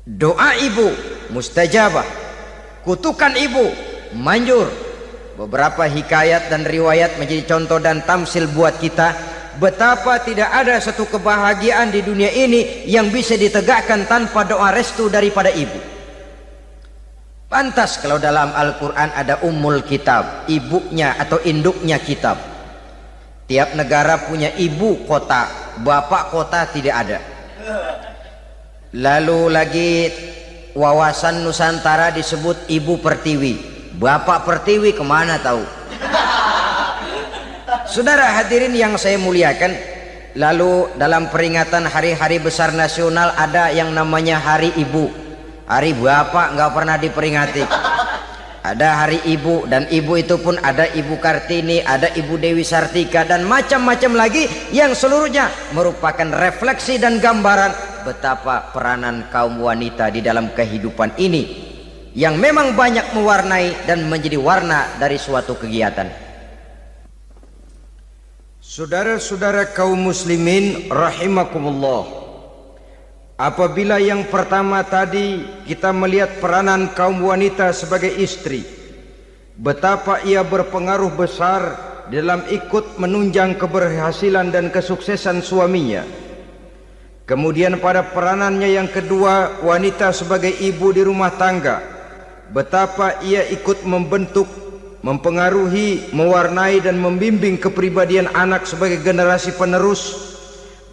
[0.07, 0.89] Doa ibu
[1.35, 2.07] mustajabah
[2.87, 3.67] kutukan ibu
[4.15, 4.71] manjur.
[5.35, 9.11] Beberapa hikayat dan riwayat menjadi contoh dan tamsil buat kita
[9.59, 15.51] betapa tidak ada satu kebahagiaan di dunia ini yang bisa ditegakkan tanpa doa restu daripada
[15.51, 15.91] ibu
[17.51, 22.39] Pantas kalau dalam Al-Quran ada umul kitab, ibunya atau induknya kitab.
[23.43, 25.51] Tiap negara punya ibu kota,
[25.83, 27.19] bapak kota tidak ada.
[28.95, 29.91] Lalu lagi
[30.79, 33.53] wawasan Nusantara disebut ibu pertiwi.
[33.99, 35.59] Bapak pertiwi ke mana tahu?
[37.91, 39.75] Saudara hadirin yang saya muliakan,
[40.39, 45.11] lalu dalam peringatan hari-hari besar nasional ada yang namanya Hari Ibu.
[45.67, 47.63] Hari bapak nggak pernah diperingati.
[48.63, 53.41] Ada hari ibu dan ibu itu pun ada ibu Kartini ada ibu Dewi Sartika dan
[53.49, 57.73] macam-macam lagi yang seluruhnya merupakan refleksi dan gambaran
[58.05, 61.43] betapa peranan kaum wanita di dalam kehidupan ini
[62.13, 66.30] yang memang banyak mewarnai dan menjadi warna dari suatu kegiatan
[68.71, 72.07] Saudara-saudara kaum muslimin rahimakumullah.
[73.35, 78.63] Apabila yang pertama tadi kita melihat peranan kaum wanita sebagai istri
[79.59, 81.61] Betapa ia berpengaruh besar
[82.15, 86.07] dalam ikut menunjang keberhasilan dan kesuksesan suaminya.
[87.27, 91.83] Kemudian pada peranannya yang kedua wanita sebagai ibu di rumah tangga
[92.55, 94.47] betapa ia ikut membentuk,
[95.01, 100.33] mempengaruhi, mewarnai dan membimbing kepribadian anak sebagai generasi penerus,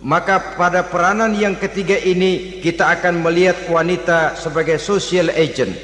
[0.00, 5.76] maka pada peranan yang ketiga ini kita akan melihat wanita sebagai social agent,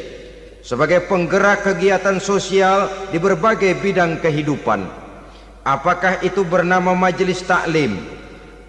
[0.64, 4.88] sebagai penggerak kegiatan sosial di berbagai bidang kehidupan.
[5.64, 7.96] Apakah itu bernama majelis taklim?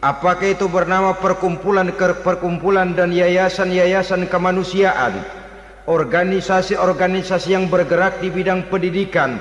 [0.03, 1.89] Apakah itu bernama perkumpulan
[2.21, 5.44] perkumpulan dan yayasan-yayasan kemanusiaan?
[5.85, 9.37] Organisasi-organisasi yang bergerak di bidang pendidikan,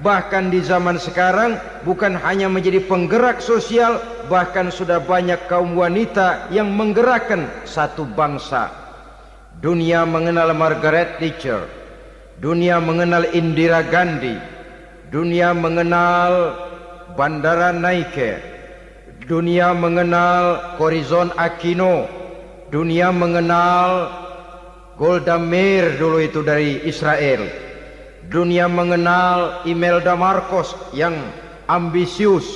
[0.00, 4.00] bahkan di zaman sekarang bukan hanya menjadi penggerak sosial
[4.32, 8.72] bahkan sudah banyak kaum wanita yang menggerakkan satu bangsa.
[9.60, 11.68] Dunia mengenal Margaret Thatcher.
[12.40, 14.40] Dunia mengenal Indira Gandhi.
[15.12, 16.56] Dunia mengenal
[17.12, 18.52] Bandara Naike
[19.26, 22.04] dunia mengenal Corizon Aquino.
[22.72, 24.08] Dunia mengenal
[25.02, 27.50] Golda Meir dulu itu dari Israel.
[28.30, 31.18] Dunia mengenal Imelda Marcos yang
[31.66, 32.46] ambisius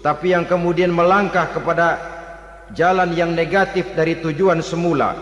[0.00, 2.00] tapi yang kemudian melangkah kepada
[2.72, 5.20] jalan yang negatif dari tujuan semula.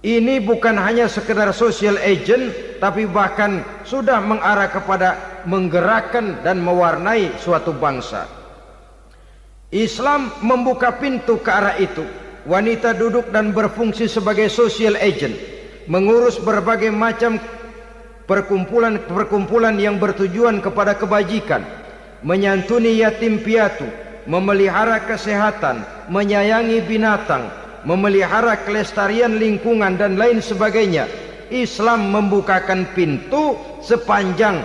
[0.00, 7.76] Ini bukan hanya sekedar social agent tapi bahkan sudah mengarah kepada menggerakkan dan mewarnai suatu
[7.76, 8.24] bangsa.
[9.68, 12.08] Islam membuka pintu ke arah itu.
[12.48, 15.57] Wanita duduk dan berfungsi sebagai social agent
[15.88, 17.40] mengurus berbagai macam
[18.28, 21.64] perkumpulan-perkumpulan yang bertujuan kepada kebajikan,
[22.20, 23.88] menyantuni yatim piatu,
[24.28, 27.48] memelihara kesehatan, menyayangi binatang,
[27.88, 31.08] memelihara kelestarian lingkungan dan lain sebagainya.
[31.48, 34.60] Islam membukakan pintu sepanjang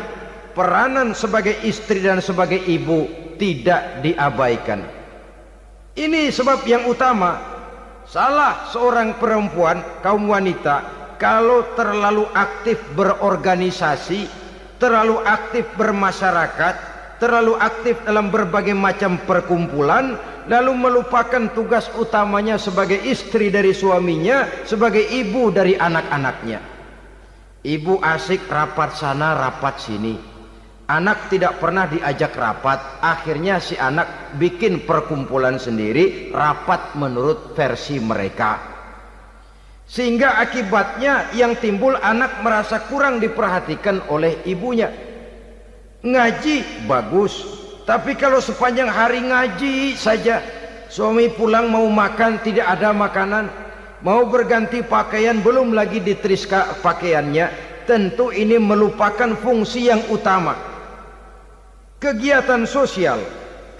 [0.51, 3.07] peranan sebagai istri dan sebagai ibu
[3.39, 4.83] tidak diabaikan.
[5.95, 7.39] Ini sebab yang utama
[8.03, 14.27] salah seorang perempuan kaum wanita kalau terlalu aktif berorganisasi,
[14.75, 16.75] terlalu aktif bermasyarakat,
[17.23, 20.19] terlalu aktif dalam berbagai macam perkumpulan,
[20.51, 26.59] lalu melupakan tugas utamanya sebagai istri dari suaminya, sebagai ibu dari anak-anaknya.
[27.63, 30.19] Ibu asik rapat sana, rapat sini.
[30.91, 38.72] Anak tidak pernah diajak rapat, akhirnya si anak bikin perkumpulan sendiri, rapat menurut versi mereka.
[39.93, 44.89] Sehingga akibatnya yang timbul anak merasa kurang diperhatikan oleh ibunya.
[46.01, 47.45] Ngaji bagus,
[47.86, 50.41] tapi kalau sepanjang hari ngaji saja,
[50.89, 53.45] suami pulang mau makan tidak ada makanan,
[54.01, 57.53] mau berganti pakaian belum lagi diteriska pakaiannya,
[57.86, 60.58] tentu ini melupakan fungsi yang utama.
[62.01, 63.21] Kegiatan sosial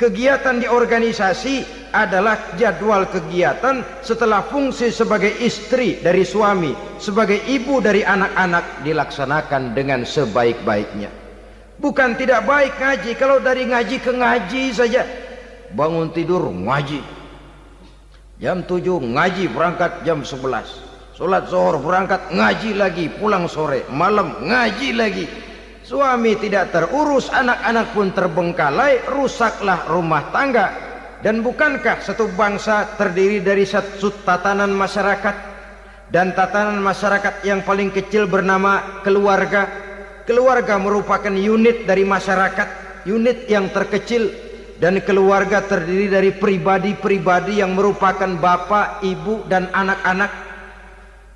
[0.04, 8.04] kegiatan di organisasi adalah jadwal kegiatan setelah fungsi sebagai istri dari suami, sebagai ibu dari
[8.04, 11.08] anak-anak dilaksanakan dengan sebaik-baiknya.
[11.80, 15.08] Bukan tidak baik ngaji, kalau dari ngaji ke ngaji saja.
[15.72, 17.00] Bangun tidur ngaji.
[18.44, 21.16] Jam 7 ngaji berangkat jam 11.
[21.16, 25.26] Salat zuhur berangkat ngaji lagi, pulang sore, malam ngaji lagi
[25.84, 30.72] Suami tidak terurus, anak-anak pun terbengkalai, rusaklah rumah tangga.
[31.20, 35.36] Dan bukankah satu bangsa terdiri dari satu tatanan masyarakat
[36.08, 39.68] dan tatanan masyarakat yang paling kecil bernama keluarga?
[40.24, 44.32] Keluarga merupakan unit dari masyarakat, unit yang terkecil
[44.80, 50.53] dan keluarga terdiri dari pribadi-pribadi yang merupakan bapak, ibu dan anak-anak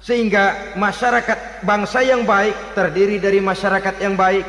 [0.08, 4.48] sehingga masyarakat bangsa yang baik terdiri dari masyarakat yang baik.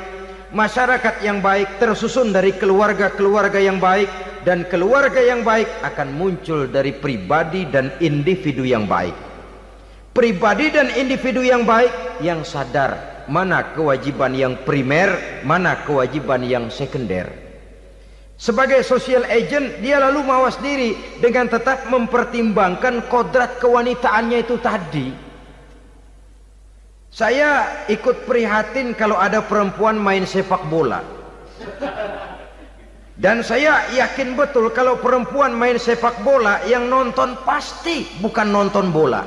[0.55, 4.07] Masyarakat yang baik tersusun dari keluarga-keluarga yang baik.
[4.47, 9.13] Dan keluarga yang baik akan muncul dari pribadi dan individu yang baik.
[10.15, 17.29] Pribadi dan individu yang baik yang sadar mana kewajiban yang primer mana kewajiban yang sekunder.
[18.39, 25.28] Sebagai social agent dia lalu mawas diri dengan tetap mempertimbangkan kodrat kewanitaannya itu tadi
[27.09, 31.01] saya ikut prihatin kalau ada perempuan main sepak bola.
[33.19, 39.27] Dan saya yakin betul kalau perempuan main sepak bola yang nonton pasti bukan nonton bola.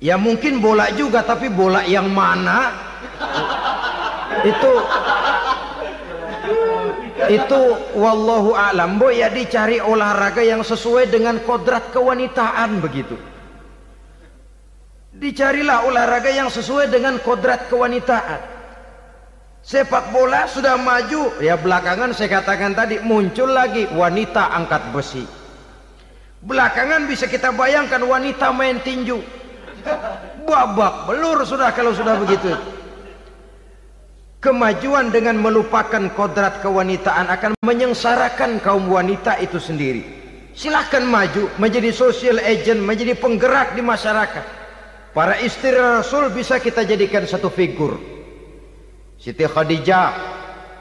[0.00, 2.72] Ya mungkin bola juga tapi bola yang mana
[4.40, 4.72] itu
[7.28, 7.60] itu
[7.92, 13.20] wallahu alam boh ya dicari olahraga yang sesuai dengan kodrat kewanitaan begitu.
[15.20, 18.40] Dicarilah olahraga yang sesuai dengan kodrat kewanitaan.
[19.60, 25.28] Sepak bola sudah maju, ya belakangan saya katakan tadi muncul lagi wanita angkat besi.
[26.40, 29.20] Belakangan bisa kita bayangkan wanita main tinju.
[30.44, 32.50] babak belur sudah kalau sudah begitu
[34.40, 40.02] kemajuan dengan melupakan kodrat kewanitaan akan menyengsarakan kaum wanita itu sendiri
[40.56, 44.59] silahkan maju menjadi social agent menjadi penggerak di masyarakat
[45.10, 47.98] para istri Rasul bisa kita jadikan satu figur.
[49.20, 50.08] Siti Khadijah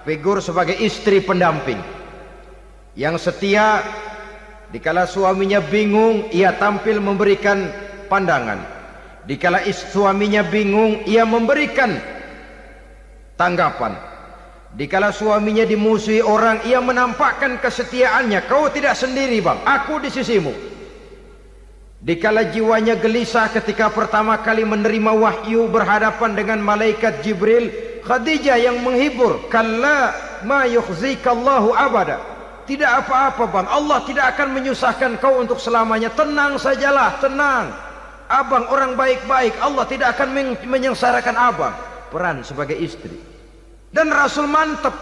[0.08, 1.80] figur sebagai istri pendamping.
[2.96, 3.84] Yang setia
[4.72, 7.68] dikala suaminya bingung ia tampil memberikan
[8.08, 8.64] pandangan.
[9.28, 12.00] Dikala suaminya bingung ia memberikan
[13.36, 13.94] tanggapan.
[14.70, 18.46] Dikala suaminya dimusuhi orang ia menampakkan kesetiaannya.
[18.46, 19.58] Kau tidak sendiri bang.
[19.66, 20.79] Aku di sisimu
[22.00, 27.72] dikala jiwanya gelisah ketika pertama kali menerima wahyu berhadapan dengan malaikat Jibril
[28.08, 30.16] Khadijah yang menghibur kalla
[30.48, 32.18] ma yukhzikallahu abada.
[32.66, 33.66] Tidak apa-apa bang.
[33.66, 36.14] Allah tidak akan menyusahkan kau untuk selamanya.
[36.14, 37.74] Tenang sajalah tenang.
[38.30, 41.74] Abang orang baik-baik Allah tidak akan menyengsarakan abang.
[42.14, 43.18] Peran sebagai istri.
[43.90, 44.94] Dan Rasul mantap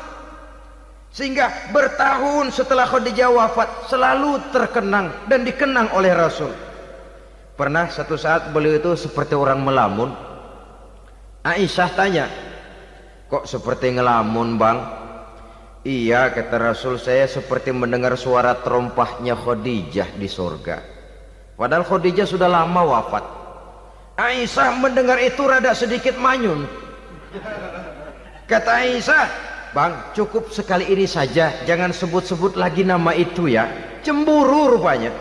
[1.12, 6.67] sehingga bertahun setelah Khadijah wafat selalu terkenang dan dikenang oleh Rasul
[7.58, 10.14] pernah satu saat beliau itu seperti orang melamun.
[11.42, 12.26] Aisyah tanya
[13.28, 14.78] kok seperti ngelamun bang?
[15.82, 20.78] Iya kata Rasul saya seperti mendengar suara terompahnya Khadijah di surga
[21.58, 23.26] padahal Khadijah sudah lama wafat.
[24.18, 26.66] Aisyah mendengar itu rada sedikit manyun.
[28.50, 29.26] Kata Aisyah,
[29.76, 33.70] Bang, cukup sekali ini saja, jangan sebut-sebut lagi nama itu ya.
[34.02, 35.14] Cemburu rupanya.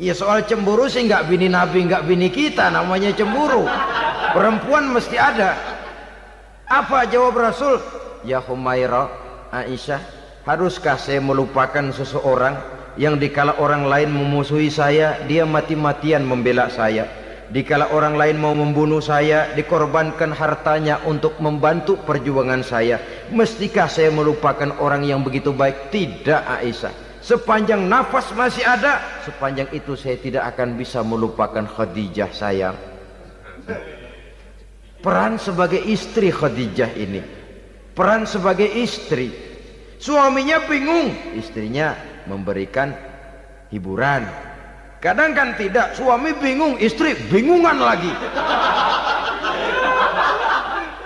[0.00, 3.68] Ya soal cemburu sih nggak bini Nabi, nggak bini kita, namanya cemburu.
[4.32, 5.52] Perempuan mesti ada.
[6.64, 7.76] Apa jawab Rasul?
[8.24, 9.12] Ya Humaira,
[9.52, 10.00] Aisyah,
[10.48, 12.56] haruskah saya melupakan seseorang
[12.96, 17.04] yang dikala orang lain memusuhi saya, dia mati-matian membela saya?
[17.52, 23.28] Dikala orang lain mau membunuh saya, dikorbankan hartanya untuk membantu perjuangan saya.
[23.28, 25.92] Mestikah saya melupakan orang yang begitu baik?
[25.92, 27.09] Tidak Aisyah.
[27.20, 32.76] Sepanjang nafas masih ada, sepanjang itu saya tidak akan bisa melupakan Khadijah sayang.
[35.00, 37.20] Peran sebagai istri Khadijah ini.
[37.92, 39.32] Peran sebagai istri.
[40.00, 41.92] Suaminya bingung, istrinya
[42.24, 42.96] memberikan
[43.68, 44.24] hiburan,
[45.00, 48.12] Kadang kan tidak, suami bingung, istri bingungan lagi.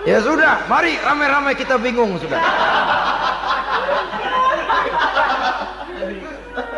[0.03, 2.43] Ya sudah, mari ramai-ramai kita bingung sudah.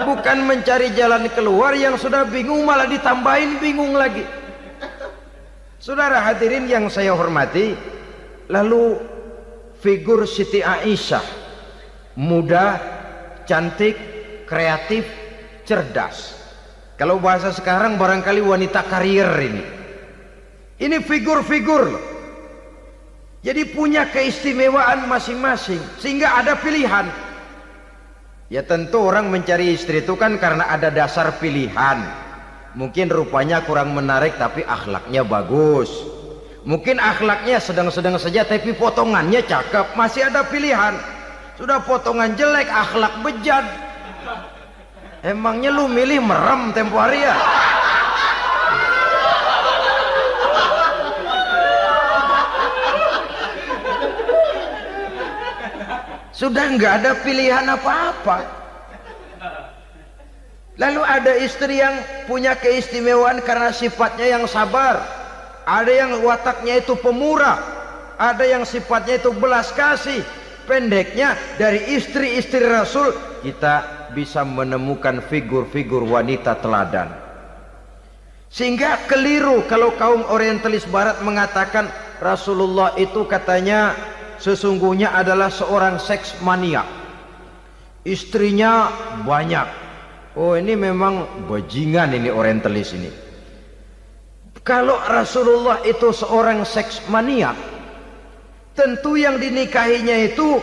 [0.07, 4.23] Bukan mencari jalan keluar yang sudah bingung malah ditambahin bingung lagi.
[5.83, 7.75] Saudara hadirin yang saya hormati,
[8.47, 8.95] lalu
[9.83, 11.23] figur Siti Aisyah
[12.15, 12.79] muda,
[13.43, 13.95] cantik,
[14.47, 15.03] kreatif,
[15.67, 16.37] cerdas
[16.97, 19.63] kalau bahasa sekarang barangkali wanita karier ini.
[20.81, 21.93] Ini figur-figur.
[23.45, 27.05] Jadi punya keistimewaan masing-masing sehingga ada pilihan.
[28.47, 31.99] Ya tentu orang mencari istri itu kan karena ada dasar pilihan.
[32.79, 35.91] Mungkin rupanya kurang menarik tapi akhlaknya bagus.
[36.63, 40.95] Mungkin akhlaknya sedang-sedang saja tapi potongannya cakep, masih ada pilihan.
[41.59, 43.65] Sudah potongan jelek, akhlak bejat,
[45.25, 47.33] Emangnya lu milih merem tempo hari ya?
[56.37, 58.45] Sudah nggak ada pilihan apa-apa.
[60.77, 61.97] Lalu ada istri yang
[62.29, 65.01] punya keistimewaan karena sifatnya yang sabar.
[65.65, 67.57] Ada yang wataknya itu pemurah.
[68.21, 70.21] Ada yang sifatnya itu belas kasih.
[70.69, 77.27] Pendeknya dari istri-istri Rasul kita bisa menemukan figur-figur wanita teladan
[78.47, 81.91] sehingga keliru kalau kaum orientalis barat mengatakan
[82.23, 83.93] Rasulullah itu katanya
[84.37, 86.85] sesungguhnya adalah seorang seks mania
[88.07, 88.87] istrinya
[89.27, 89.67] banyak.
[90.39, 93.11] Oh ini memang bajingan ini orientalis ini.
[94.63, 97.51] Kalau Rasulullah itu seorang seks mania
[98.77, 100.61] tentu yang dinikahinya itu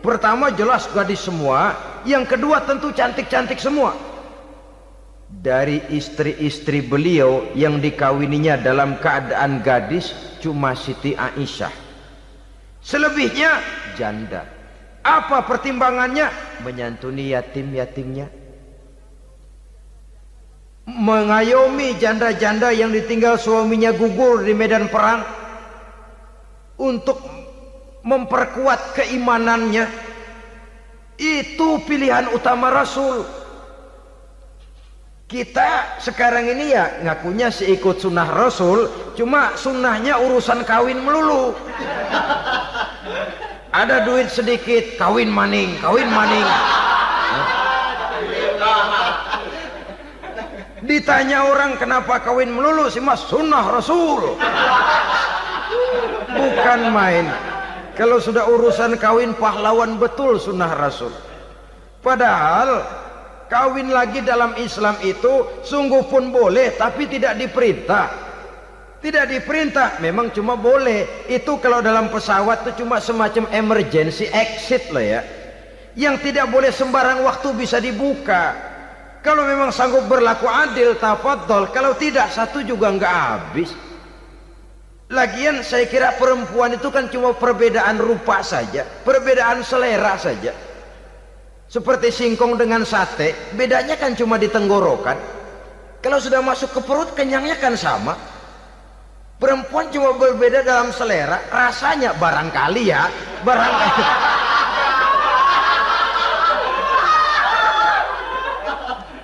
[0.00, 1.76] pertama jelas gadis semua
[2.08, 3.92] yang kedua tentu cantik-cantik semua.
[5.28, 11.87] Dari istri-istri beliau yang dikawininya dalam keadaan gadis cuma Siti Aisyah
[12.82, 13.62] selebihnya
[13.98, 14.46] janda.
[15.02, 16.28] Apa pertimbangannya?
[16.62, 18.28] Menyantuni yatim-yatimnya.
[20.88, 25.20] Mengayomi janda-janda yang ditinggal suaminya gugur di medan perang
[26.80, 27.20] untuk
[28.04, 29.84] memperkuat keimanannya.
[31.18, 33.26] Itu pilihan utama Rasul.
[35.28, 41.52] Kita sekarang ini ya ngakunya si ikut sunnah Rasul cuma sunnahnya urusan kawin melulu
[43.78, 46.48] ada duit sedikit kawin maning kawin maning.
[50.82, 53.22] Ditanya orang kenapa kawin melulu sih mas?
[53.30, 54.34] Sunnah Rasul.
[56.26, 57.30] Bukan main.
[57.94, 61.14] Kalau sudah urusan kawin pahlawan betul sunnah Rasul.
[62.02, 62.82] Padahal
[63.46, 68.27] kawin lagi dalam Islam itu sungguh pun boleh tapi tidak diperintah
[68.98, 71.30] tidak diperintah memang cuma boleh.
[71.30, 75.20] Itu kalau dalam pesawat itu cuma semacam emergency exit lah ya.
[75.94, 78.58] Yang tidak boleh sembarang waktu bisa dibuka.
[79.22, 81.70] Kalau memang sanggup berlaku adil tafadhol.
[81.70, 83.70] Kalau tidak satu juga nggak habis.
[85.08, 90.52] Lagian saya kira perempuan itu kan cuma perbedaan rupa saja perbedaan selera saja.
[91.64, 95.16] Seperti singkong dengan sate bedanya kan cuma di tenggorokan.
[96.04, 98.37] Kalau sudah masuk ke perut kenyangnya kan sama
[99.38, 103.06] perempuan cuma berbeda dalam selera rasanya barangkali ya.
[103.46, 104.02] Barangkali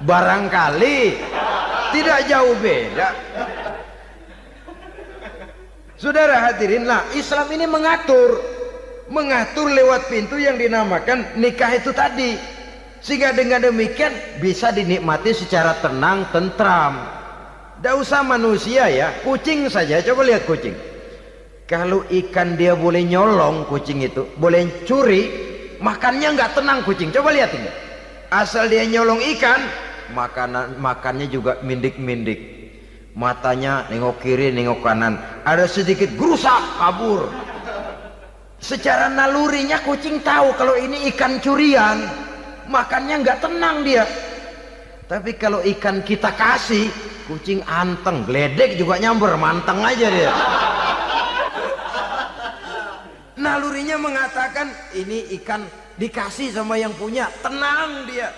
[0.08, 0.98] barangkali
[1.90, 3.10] tidak jauh beda.
[5.98, 8.54] Saudara hadirinlah Islam ini mengatur.
[9.04, 12.40] Mengatur lewat pintu yang dinamakan nikah itu tadi.
[13.04, 17.23] Sehingga dengan demikian bisa dinikmati secara tenang tentram
[17.84, 20.00] tidak usah manusia ya kucing saja.
[20.00, 20.72] Coba lihat kucing.
[21.68, 25.28] Kalau ikan dia boleh nyolong kucing itu boleh curi
[25.84, 27.12] makannya nggak tenang kucing.
[27.12, 27.68] Coba lihat ini.
[28.32, 29.60] Asal dia nyolong ikan
[30.16, 32.40] makanan makannya juga mindik-mindik.
[33.20, 35.20] Matanya nengok kiri nengok kanan.
[35.44, 37.28] Ada sedikit gerusak kabur.
[38.64, 42.00] Secara nalurinya kucing tahu kalau ini ikan curian.
[42.64, 44.08] Makannya nggak tenang dia.
[45.04, 50.32] Tapi kalau ikan kita kasih kucing anteng gledek juga nyamber manteng aja dia.
[53.34, 55.66] Nalurinya mengatakan ini ikan
[55.98, 58.32] dikasih sama yang punya tenang dia.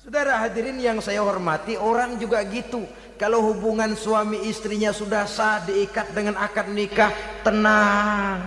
[0.00, 2.84] Saudara hadirin yang saya hormati orang juga gitu.
[3.18, 7.10] Kalau hubungan suami istrinya sudah sah diikat dengan akad nikah
[7.42, 8.46] tenang.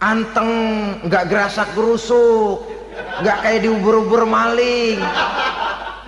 [0.00, 0.50] Anteng
[1.04, 2.80] nggak gerasak gerusuk
[3.20, 4.96] nggak kayak diubur-ubur maling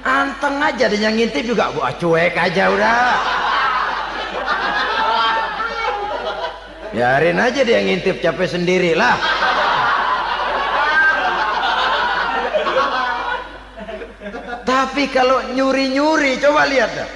[0.03, 1.71] anteng aja yang ngintip juga.
[1.75, 3.15] Gua cuek aja udah.
[6.93, 9.17] Biarin aja dia ngintip capek sendiri lah.
[14.63, 17.09] Tapi kalau nyuri-nyuri coba lihat dah.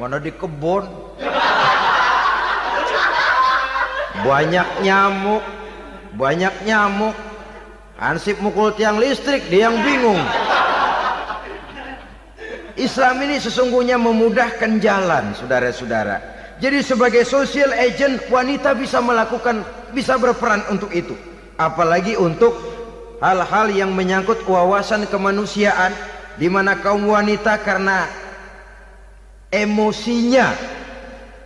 [0.00, 0.88] Mana di kebun?
[4.24, 5.44] Banyak nyamuk.
[6.16, 7.14] Banyak nyamuk.
[7.98, 10.22] Hansip mukul tiang listrik dia yang bingung
[12.78, 16.38] Islam ini sesungguhnya memudahkan jalan saudara-saudara.
[16.62, 21.14] Jadi sebagai social agent wanita bisa melakukan bisa berperan untuk itu.
[21.58, 22.54] Apalagi untuk
[23.18, 25.90] hal-hal yang menyangkut wawasan kemanusiaan
[26.38, 28.06] di mana kaum wanita karena
[29.50, 30.54] emosinya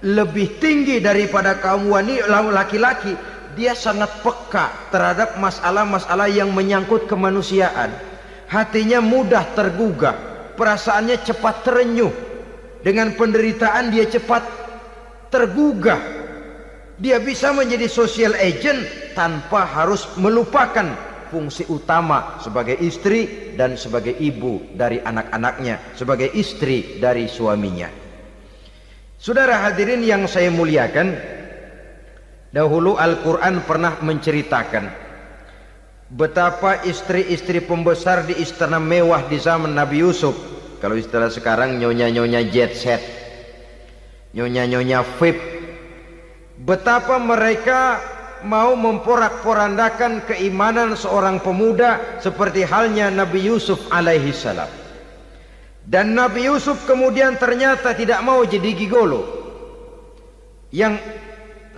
[0.04, 3.16] lebih tinggi daripada kaum wanita laki-laki
[3.52, 7.92] dia sangat peka terhadap masalah-masalah yang menyangkut kemanusiaan.
[8.48, 10.31] Hatinya mudah tergugah
[10.62, 12.14] perasaannya cepat terenyuh
[12.86, 14.46] dengan penderitaan dia cepat
[15.34, 15.98] tergugah
[17.02, 18.86] dia bisa menjadi social agent
[19.18, 20.94] tanpa harus melupakan
[21.34, 27.90] fungsi utama sebagai istri dan sebagai ibu dari anak-anaknya sebagai istri dari suaminya
[29.18, 31.42] saudara hadirin yang saya muliakan
[32.52, 34.92] Dahulu Al-Quran pernah menceritakan
[36.12, 40.36] betapa istri-istri pembesar di istana mewah di zaman Nabi Yusuf.
[40.82, 42.98] Kalau istilah sekarang nyonya-nyonya jet set,
[44.34, 45.38] nyonya-nyonya VIP.
[46.58, 48.02] Betapa mereka
[48.42, 54.66] mau memporak-porandakan keimanan seorang pemuda seperti halnya Nabi Yusuf alaihi salam.
[55.86, 59.22] Dan Nabi Yusuf kemudian ternyata tidak mau jadi gigolo.
[60.74, 60.98] Yang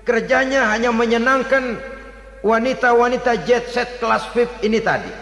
[0.08, 1.76] kerjanya hanya menyenangkan
[2.40, 5.12] wanita-wanita jet set kelas VIP ini tadi.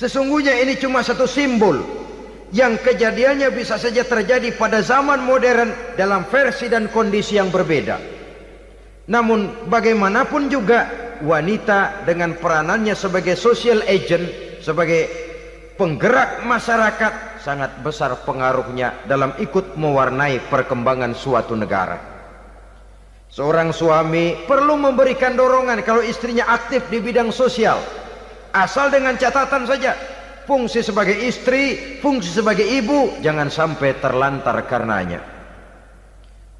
[0.00, 2.05] Sesungguhnya ini cuma satu simbol
[2.54, 7.98] yang kejadiannya bisa saja terjadi pada zaman modern dalam versi dan kondisi yang berbeda.
[9.06, 10.90] Namun bagaimanapun juga
[11.22, 14.26] wanita dengan peranannya sebagai social agent,
[14.62, 15.06] sebagai
[15.78, 22.16] penggerak masyarakat sangat besar pengaruhnya dalam ikut mewarnai perkembangan suatu negara.
[23.30, 27.78] Seorang suami perlu memberikan dorongan kalau istrinya aktif di bidang sosial.
[28.50, 29.92] Asal dengan catatan saja.
[30.46, 35.20] Fungsi sebagai istri, fungsi sebagai ibu, jangan sampai terlantar karenanya.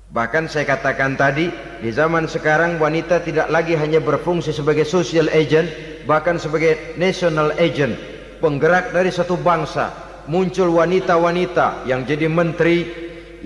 [0.07, 1.51] Bahkan saya katakan tadi,
[1.83, 5.67] di zaman sekarang wanita tidak lagi hanya berfungsi sebagai social agent,
[6.07, 7.95] bahkan sebagai national agent,
[8.39, 10.05] penggerak dari satu bangsa.
[10.27, 12.83] Muncul wanita-wanita yang jadi menteri,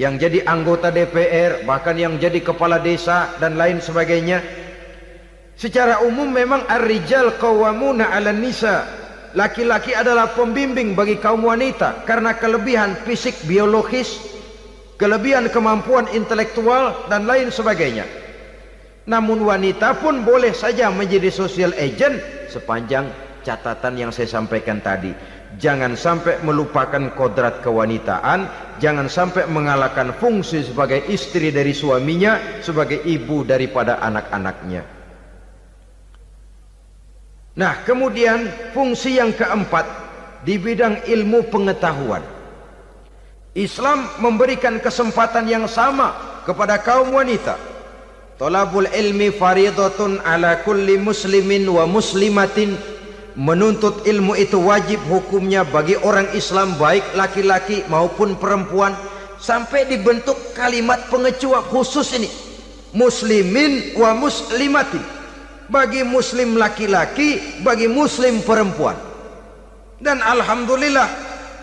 [0.00, 4.40] yang jadi anggota DPR, bahkan yang jadi kepala desa dan lain sebagainya.
[5.60, 8.99] Secara umum memang ar-rijal qawwamuna 'alan nisa.
[9.30, 14.18] Laki-laki adalah pembimbing bagi kaum wanita karena kelebihan fisik biologis,
[14.98, 18.02] kelebihan kemampuan intelektual dan lain sebagainya.
[19.06, 22.18] Namun wanita pun boleh saja menjadi social agent
[22.50, 23.06] sepanjang
[23.46, 25.14] catatan yang saya sampaikan tadi.
[25.62, 28.46] Jangan sampai melupakan kodrat kewanitaan,
[28.78, 34.99] jangan sampai mengalahkan fungsi sebagai istri dari suaminya, sebagai ibu daripada anak-anaknya.
[37.60, 39.84] Nah, kemudian fungsi yang keempat
[40.48, 42.24] di bidang ilmu pengetahuan.
[43.52, 47.60] Islam memberikan kesempatan yang sama kepada kaum wanita.
[48.40, 52.80] Talabul ilmi faridatun ala kulli muslimin wa muslimatin.
[53.36, 58.96] Menuntut ilmu itu wajib hukumnya bagi orang Islam baik laki-laki maupun perempuan
[59.36, 62.32] sampai dibentuk kalimat pengecuali khusus ini.
[62.96, 65.19] Muslimin wa muslimatin
[65.70, 68.98] bagi muslim laki-laki, bagi muslim perempuan.
[70.02, 71.08] Dan alhamdulillah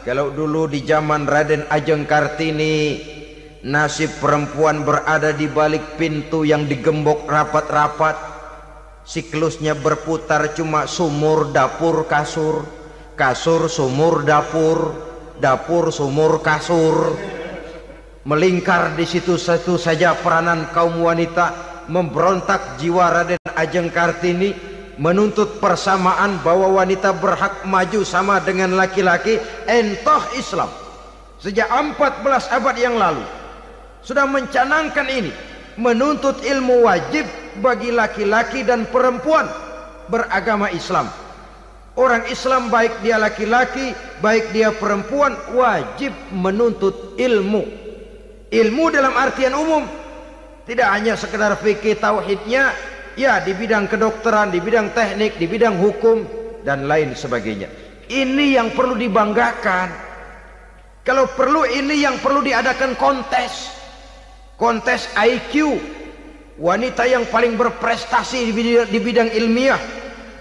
[0.07, 2.95] kalau dulu di zaman Raden Ajeng Kartini
[3.67, 8.15] nasib perempuan berada di balik pintu yang digembok rapat-rapat,
[9.03, 12.63] siklusnya berputar cuma sumur, dapur, kasur,
[13.19, 14.95] kasur, sumur, dapur,
[15.43, 17.19] dapur, sumur, kasur.
[18.27, 24.51] Melingkar di situ satu saja peranan kaum wanita memberontak jiwa Raden Ajeng Kartini
[24.97, 29.37] menuntut persamaan bahwa wanita berhak maju sama dengan laki-laki
[29.69, 30.69] entah Islam.
[31.37, 33.21] Sejak 14 abad yang lalu
[34.01, 35.31] sudah mencanangkan ini
[35.77, 37.29] menuntut ilmu wajib
[37.61, 39.45] bagi laki-laki dan perempuan
[40.09, 41.05] beragama Islam.
[41.97, 47.65] Orang Islam baik dia laki-laki baik dia perempuan wajib menuntut ilmu.
[48.47, 49.85] Ilmu dalam artian umum
[50.67, 52.75] tidak hanya sekedar fikih tauhidnya,
[53.15, 56.27] ya di bidang kedokteran, di bidang teknik, di bidang hukum
[56.67, 57.71] dan lain sebagainya.
[58.11, 60.05] Ini yang perlu dibanggakan.
[61.07, 63.71] Kalau perlu ini yang perlu diadakan kontes.
[64.59, 65.79] Kontes IQ.
[66.59, 69.79] Wanita yang paling berprestasi di bidang, di bidang ilmiah.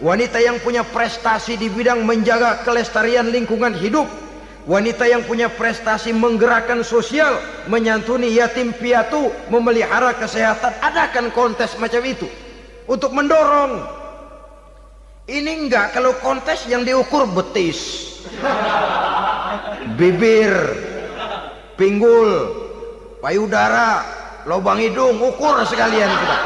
[0.02, 4.25] Wanita yang punya prestasi di bidang menjaga kelestarian lingkungan hidup
[4.66, 7.38] wanita yang punya prestasi menggerakkan sosial,
[7.70, 12.26] menyantuni yatim piatu, memelihara kesehatan, adakan kontes macam itu
[12.90, 13.86] untuk mendorong.
[15.26, 17.78] Ini enggak kalau kontes yang diukur betis,
[19.98, 20.54] bibir,
[21.78, 22.30] pinggul,
[23.22, 24.06] payudara,
[24.46, 26.38] lubang hidung, ukur sekalian kita.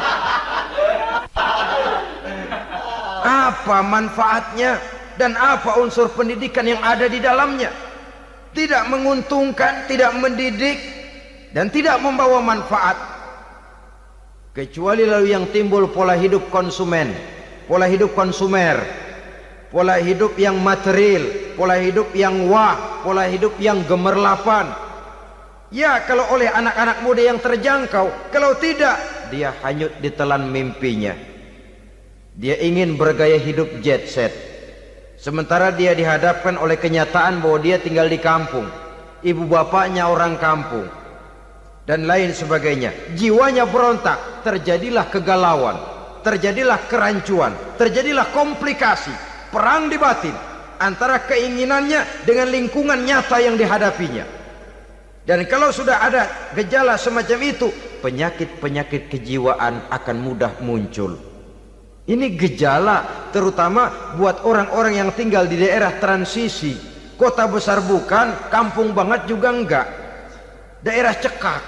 [3.21, 4.81] Apa manfaatnya
[5.21, 7.69] dan apa unsur pendidikan yang ada di dalamnya?
[8.51, 10.77] Tidak menguntungkan, tidak mendidik
[11.55, 12.97] dan tidak membawa manfaat.
[14.51, 17.15] Kecuali lalu yang timbul pola hidup konsumen,
[17.71, 18.83] pola hidup konsumer,
[19.71, 24.67] pola hidup yang material, pola hidup yang wah, pola hidup yang gemerlapan.
[25.71, 28.99] Ya, kalau oleh anak-anak muda yang terjangkau, kalau tidak,
[29.31, 31.15] dia hanyut ditelan mimpinya.
[32.35, 34.50] Dia ingin bergaya hidup jet set
[35.21, 38.65] Sementara dia dihadapkan oleh kenyataan bahwa dia tinggal di kampung.
[39.21, 40.89] Ibu bapaknya orang kampung.
[41.85, 43.13] Dan lain sebagainya.
[43.13, 44.41] Jiwanya berontak.
[44.41, 45.77] Terjadilah kegalauan.
[46.25, 47.53] Terjadilah kerancuan.
[47.77, 49.13] Terjadilah komplikasi.
[49.53, 50.33] Perang di batin.
[50.81, 54.25] Antara keinginannya dengan lingkungan nyata yang dihadapinya.
[55.21, 57.69] Dan kalau sudah ada gejala semacam itu.
[58.01, 61.30] Penyakit-penyakit kejiwaan akan mudah muncul.
[62.09, 66.73] Ini gejala terutama buat orang-orang yang tinggal di daerah transisi.
[67.13, 69.87] Kota besar bukan, kampung banget juga enggak.
[70.81, 71.61] Daerah cekak.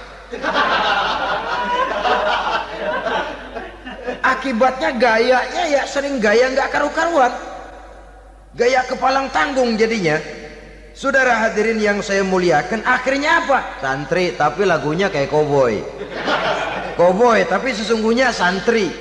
[4.26, 7.30] Akibatnya gayanya ya sering gaya enggak karu-karuan.
[8.58, 10.18] Gaya kepalang tanggung jadinya.
[10.94, 13.82] Saudara hadirin yang saya muliakan, akhirnya apa?
[13.82, 15.82] Santri, tapi lagunya kayak koboi.
[16.94, 18.94] Koboi, tapi sesungguhnya santri.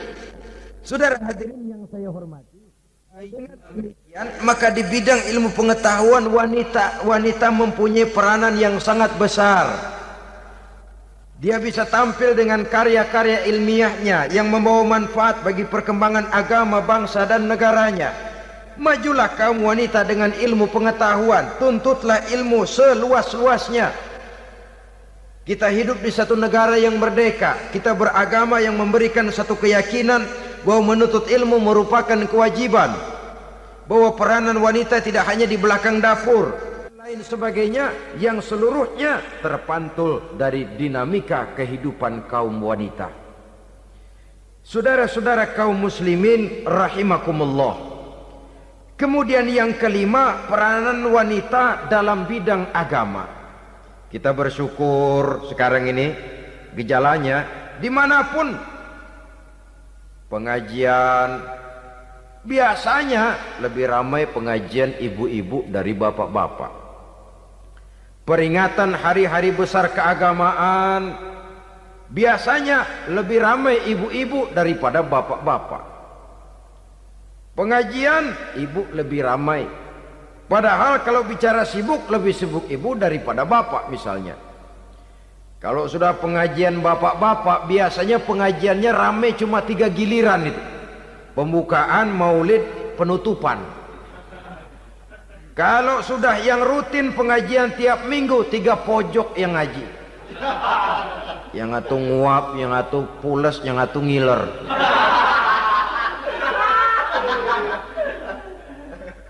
[0.82, 2.58] Saudara hadirin yang saya hormati,
[3.70, 9.70] demikian, maka di bidang ilmu pengetahuan wanita wanita mempunyai peranan yang sangat besar.
[11.38, 18.10] Dia bisa tampil dengan karya-karya ilmiahnya yang membawa manfaat bagi perkembangan agama bangsa dan negaranya.
[18.74, 23.94] Majulah kaum wanita dengan ilmu pengetahuan, tuntutlah ilmu seluas-luasnya.
[25.46, 30.22] Kita hidup di satu negara yang merdeka, kita beragama yang memberikan satu keyakinan
[30.62, 32.94] bahwa menuntut ilmu merupakan kewajiban.
[33.86, 36.54] Bahwa peranan wanita tidak hanya di belakang dapur,
[37.02, 43.10] lain sebagainya yang seluruhnya terpantul dari dinamika kehidupan kaum wanita.
[44.62, 47.74] Saudara-saudara kaum muslimin rahimakumullah.
[48.94, 53.26] Kemudian yang kelima peranan wanita dalam bidang agama.
[54.06, 56.14] Kita bersyukur sekarang ini
[56.78, 57.44] gejalanya
[57.82, 58.54] di mana pun
[60.32, 61.44] pengajian.
[62.42, 66.72] Biasanya lebih ramai pengajian ibu-ibu dari bapak-bapak.
[68.24, 71.12] Peringatan hari-hari besar keagamaan
[72.10, 75.84] biasanya lebih ramai ibu-ibu daripada bapak-bapak.
[77.52, 79.68] Pengajian ibu lebih ramai
[80.48, 84.34] padahal kalau bicara sibuk lebih sibuk ibu daripada bapak misalnya
[85.62, 90.62] kalau sudah pengajian bapak-bapak biasanya pengajiannya ramai cuma tiga giliran itu
[91.38, 92.66] pembukaan maulid
[92.98, 93.62] penutupan
[95.52, 99.84] kalau sudah yang rutin pengajian tiap minggu tiga pojok yang ngaji.
[101.52, 104.48] Yang atu nguap, yang atu pules, yang atu ngiler.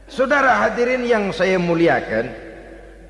[0.07, 2.31] Saudara hadirin yang saya muliakan,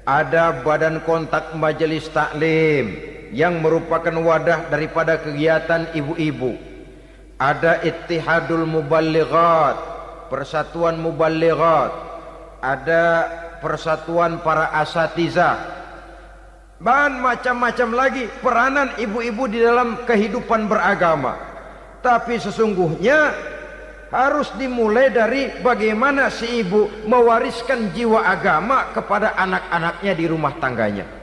[0.08, 6.54] ada badan kontak majelis taklim yang merupakan wadah daripada kegiatan ibu-ibu.
[7.40, 9.76] Ada Ittihadul Muballighat,
[10.28, 11.90] Persatuan Muballighat,
[12.62, 13.26] ada
[13.58, 15.58] persatuan para asatiza
[16.78, 21.34] dan macam-macam lagi peranan ibu-ibu di dalam kehidupan beragama.
[22.02, 23.34] Tapi sesungguhnya
[24.10, 31.21] harus dimulai dari bagaimana si ibu mewariskan jiwa agama kepada anak-anaknya di rumah tangganya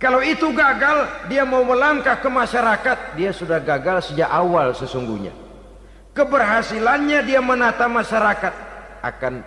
[0.00, 5.30] kalau itu gagal dia mau melangkah ke masyarakat dia sudah gagal sejak awal sesungguhnya
[6.16, 8.54] keberhasilannya dia menata masyarakat
[9.04, 9.44] akan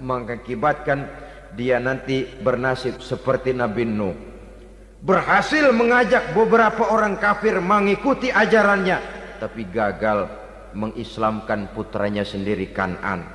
[0.00, 1.06] mengakibatkan
[1.54, 4.16] dia nanti bernasib seperti Nabi Nuh.
[5.04, 8.98] Berhasil mengajak beberapa orang kafir mengikuti ajarannya,
[9.36, 10.26] tapi gagal
[10.72, 13.33] mengislamkan putranya sendiri Kanan.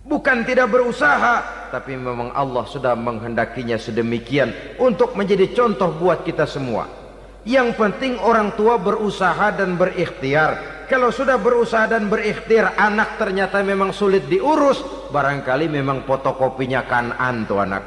[0.00, 4.48] Bukan tidak berusaha, tapi memang Allah sudah menghendakinya sedemikian
[4.80, 6.88] untuk menjadi contoh buat kita semua.
[7.44, 10.84] Yang penting orang tua berusaha dan berikhtiar.
[10.88, 14.82] Kalau sudah berusaha dan berikhtiar anak ternyata memang sulit diurus.
[15.12, 17.84] Barangkali memang fotokopinya kanan tuh anak.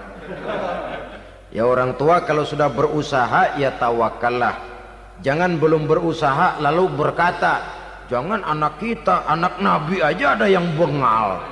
[1.53, 4.57] Ya orang tua kalau sudah berusaha ya tawakallah.
[5.21, 11.43] Jangan belum berusaha lalu berkata jangan anak kita anak nabi aja ada yang bengal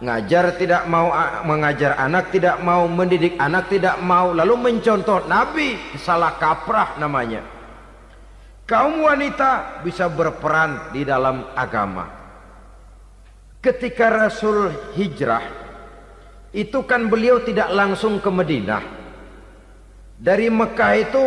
[0.00, 1.12] ngajar tidak mau
[1.44, 7.60] mengajar anak tidak mau mendidik anak tidak mau lalu mencontoh nabi salah kaprah namanya
[8.70, 12.06] kaum wanita bisa berperan di dalam agama.
[13.58, 15.42] Ketika Rasul hijrah,
[16.54, 18.82] itu kan beliau tidak langsung ke Madinah.
[20.22, 21.24] Dari Mekah itu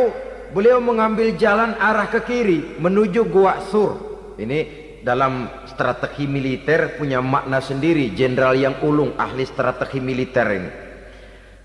[0.53, 3.97] beliau mengambil jalan arah ke kiri menuju Gua Sur.
[4.37, 4.59] Ini
[5.01, 8.13] dalam strategi militer punya makna sendiri.
[8.13, 10.71] Jenderal yang ulung ahli strategi militer ini.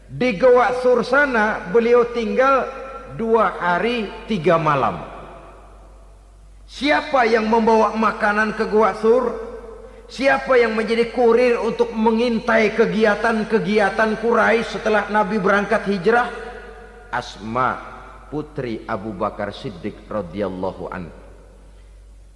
[0.09, 2.65] Di Gua Sur sana beliau tinggal
[3.21, 5.05] dua hari tiga malam.
[6.69, 9.49] Siapa yang membawa makanan ke Gua Sur?
[10.09, 16.33] Siapa yang menjadi kurir untuk mengintai kegiatan-kegiatan Quraisy setelah Nabi berangkat hijrah?
[17.13, 17.98] Asma
[18.29, 21.09] putri Abu Bakar Siddiq radhiyallahu an.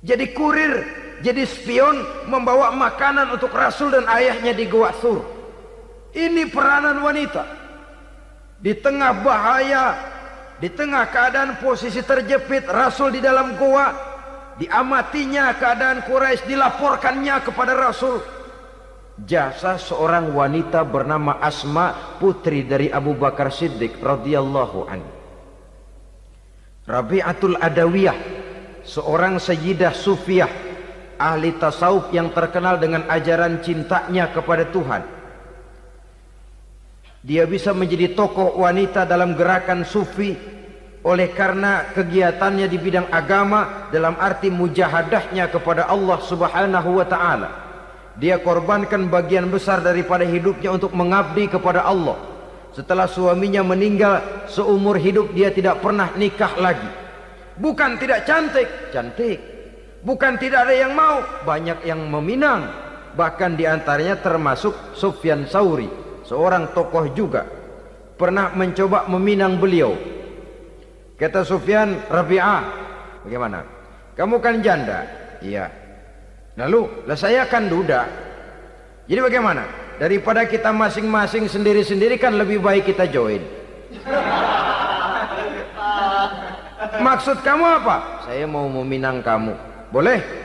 [0.03, 0.72] Jadi kurir,
[1.22, 5.22] jadi spion membawa makanan untuk Rasul dan ayahnya di Gua Sur.
[6.11, 7.47] Ini peranan wanita.
[8.59, 10.12] Di tengah bahaya,
[10.62, 13.90] di tengah keadaan posisi terjepit Rasul di dalam gua
[14.62, 18.22] diamatinya keadaan Quraisy dilaporkannya kepada Rasul
[19.18, 25.12] jasa seorang wanita bernama Asma putri dari Abu Bakar Siddiq radhiyallahu anhu
[26.83, 28.18] Rabi'atul Adawiyah
[28.83, 30.51] seorang sayyidah sufiyah
[31.14, 35.22] ahli tasawuf yang terkenal dengan ajaran cintanya kepada Tuhan
[37.22, 40.35] dia bisa menjadi tokoh wanita dalam gerakan sufi
[41.03, 47.51] oleh karena kegiatannya di bidang agama dalam arti mujahadahnya kepada Allah Subhanahu wa taala.
[48.18, 52.18] Dia korbankan bagian besar daripada hidupnya untuk mengabdi kepada Allah.
[52.73, 56.89] Setelah suaminya meninggal, seumur hidup dia tidak pernah nikah lagi.
[57.61, 59.39] Bukan tidak cantik, cantik.
[60.03, 62.83] Bukan tidak ada yang mau, banyak yang meminang.
[63.12, 65.85] bahkan di antaranya termasuk Sufyan Sauri
[66.25, 67.45] seorang tokoh juga.
[68.16, 69.93] Pernah mencoba meminang beliau.
[71.20, 72.62] Kata Sufyan Rabi'ah.
[73.29, 73.61] Bagaimana?
[74.16, 75.05] Kamu kan janda?
[75.45, 75.68] Iya.
[76.57, 78.09] Lalu lah saya kan duda.
[79.09, 83.38] Jadi bagaimana daripada kita masing-masing sendiri-sendiri kan lebih baik kita join
[86.98, 89.55] maksud kamu apa saya mau meminang kamu
[89.94, 90.42] boleh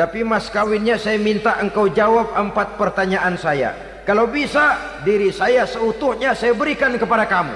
[0.00, 4.00] tapi mas kawinnya saya minta engkau jawab empat pertanyaan saya.
[4.06, 7.52] Kalau bisa diri saya seutuhnya saya berikan kepada kamu.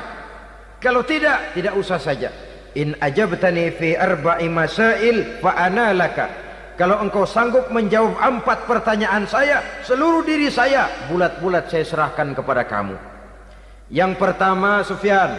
[0.82, 2.28] Kalau tidak, tidak usah saja.
[2.76, 6.43] In ajabtani fi arba'i masail fa ana laka.
[6.74, 12.98] Kalau engkau sanggup menjawab empat pertanyaan saya, seluruh diri saya bulat-bulat saya serahkan kepada kamu.
[13.94, 15.38] Yang pertama, Sufyan,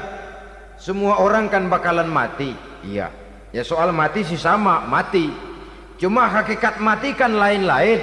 [0.79, 2.55] semua orang kan bakalan mati.
[2.87, 3.11] Iya.
[3.51, 5.27] Ya soal mati sih sama, mati.
[5.99, 7.99] Cuma hakikat mati kan lain-lain.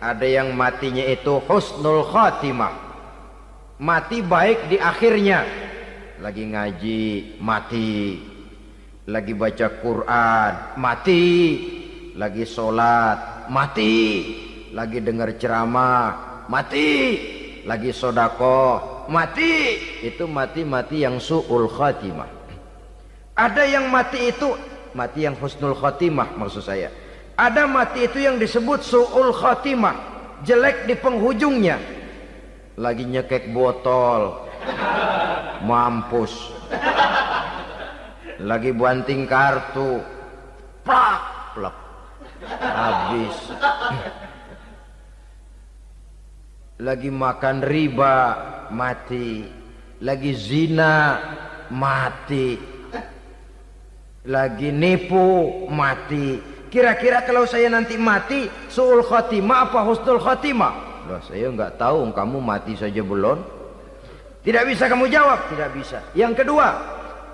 [0.00, 2.76] Ada yang matinya itu husnul khatimah.
[3.80, 5.48] Mati baik di akhirnya.
[6.20, 7.00] Lagi ngaji,
[7.40, 8.20] mati.
[9.08, 11.24] Lagi baca Quran, mati.
[12.14, 13.98] Lagi sholat, mati.
[14.70, 16.88] Lagi dengar ceramah, mati.
[17.66, 19.78] Lagi sodako, mati.
[20.06, 22.30] Itu mati-mati yang su'ul khatimah.
[23.36, 24.54] Ada yang mati itu
[24.90, 26.90] mati yang husnul khatimah maksud saya
[27.40, 29.96] ada mati itu yang disebut su'ul khatimah.
[30.44, 31.80] Jelek di penghujungnya.
[32.76, 34.44] Lagi nyekek botol.
[35.64, 36.52] Mampus.
[38.44, 40.04] Lagi banting kartu.
[40.84, 41.20] Plak.
[41.56, 41.76] Plak.
[42.58, 43.36] Habis.
[46.82, 48.16] Lagi makan riba.
[48.74, 49.46] Mati.
[50.02, 51.20] Lagi zina.
[51.70, 52.58] Mati.
[54.26, 55.68] Lagi nipu.
[55.70, 61.02] Mati Kira-kira kalau saya nanti mati, suul khotimah apa husnul khotimah?
[61.10, 63.42] Loh, saya nggak tahu, kamu mati saja belum.
[64.46, 65.98] Tidak bisa kamu jawab, tidak bisa.
[66.14, 66.78] Yang kedua,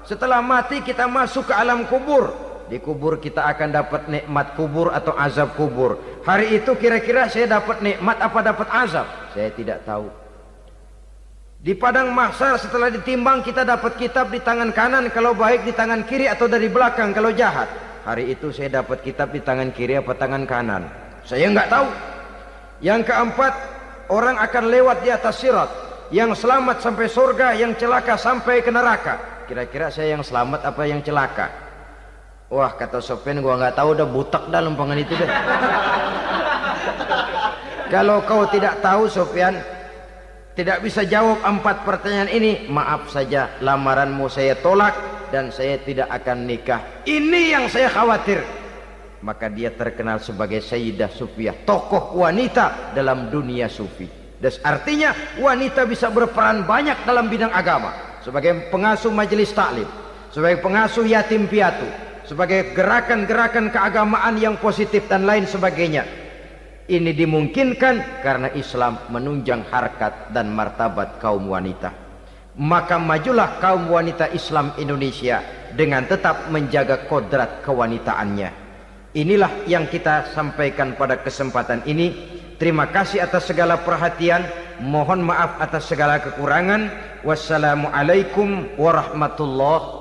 [0.08, 2.32] setelah mati kita masuk ke alam kubur.
[2.66, 6.02] Di kubur kita akan dapat nikmat kubur atau azab kubur.
[6.26, 9.06] Hari itu kira-kira saya dapat nikmat apa dapat azab?
[9.30, 10.10] Saya tidak tahu.
[11.62, 16.02] Di padang mahsyar setelah ditimbang kita dapat kitab di tangan kanan kalau baik di tangan
[16.06, 17.70] kiri atau dari belakang kalau jahat.
[18.02, 20.86] Hari itu saya dapat kitab di tangan kiri apa tangan kanan.
[21.26, 21.90] Saya enggak tahu.
[22.82, 23.54] Yang keempat,
[24.10, 25.70] orang akan lewat di atas sirat.
[26.14, 29.46] Yang selamat sampai surga, yang celaka sampai ke neraka.
[29.50, 31.65] Kira-kira saya yang selamat apa yang celaka?
[32.46, 35.30] Wah, kata Sofian gua enggak tahu udah butak dalam pengen itu deh.
[37.90, 39.58] Kalau kau tidak tahu Sofian,
[40.54, 44.94] tidak bisa jawab empat pertanyaan ini, maaf saja lamaranmu saya tolak
[45.34, 47.02] dan saya tidak akan nikah.
[47.02, 48.42] Ini yang saya khawatir.
[49.26, 54.06] Maka dia terkenal sebagai Sayyidah Sufiyah, tokoh wanita dalam dunia sufi.
[54.38, 57.90] Dan artinya wanita bisa berperan banyak dalam bidang agama.
[58.22, 59.88] Sebagai pengasuh majelis taklim,
[60.30, 66.04] sebagai pengasuh yatim piatu, sebagai gerakan-gerakan keagamaan yang positif dan lain sebagainya.
[66.86, 72.06] Ini dimungkinkan karena Islam menunjang harkat dan martabat kaum wanita
[72.56, 75.44] maka majulah kaum wanita Islam Indonesia
[75.76, 78.64] dengan tetap menjaga kodrat kewanitaannya.
[79.16, 82.36] Inilah yang kita sampaikan pada kesempatan ini.
[82.56, 84.44] Terima kasih atas segala perhatian.
[84.80, 86.88] Mohon maaf atas segala kekurangan.
[87.24, 89.92] Wassalamualaikum warahmatullahi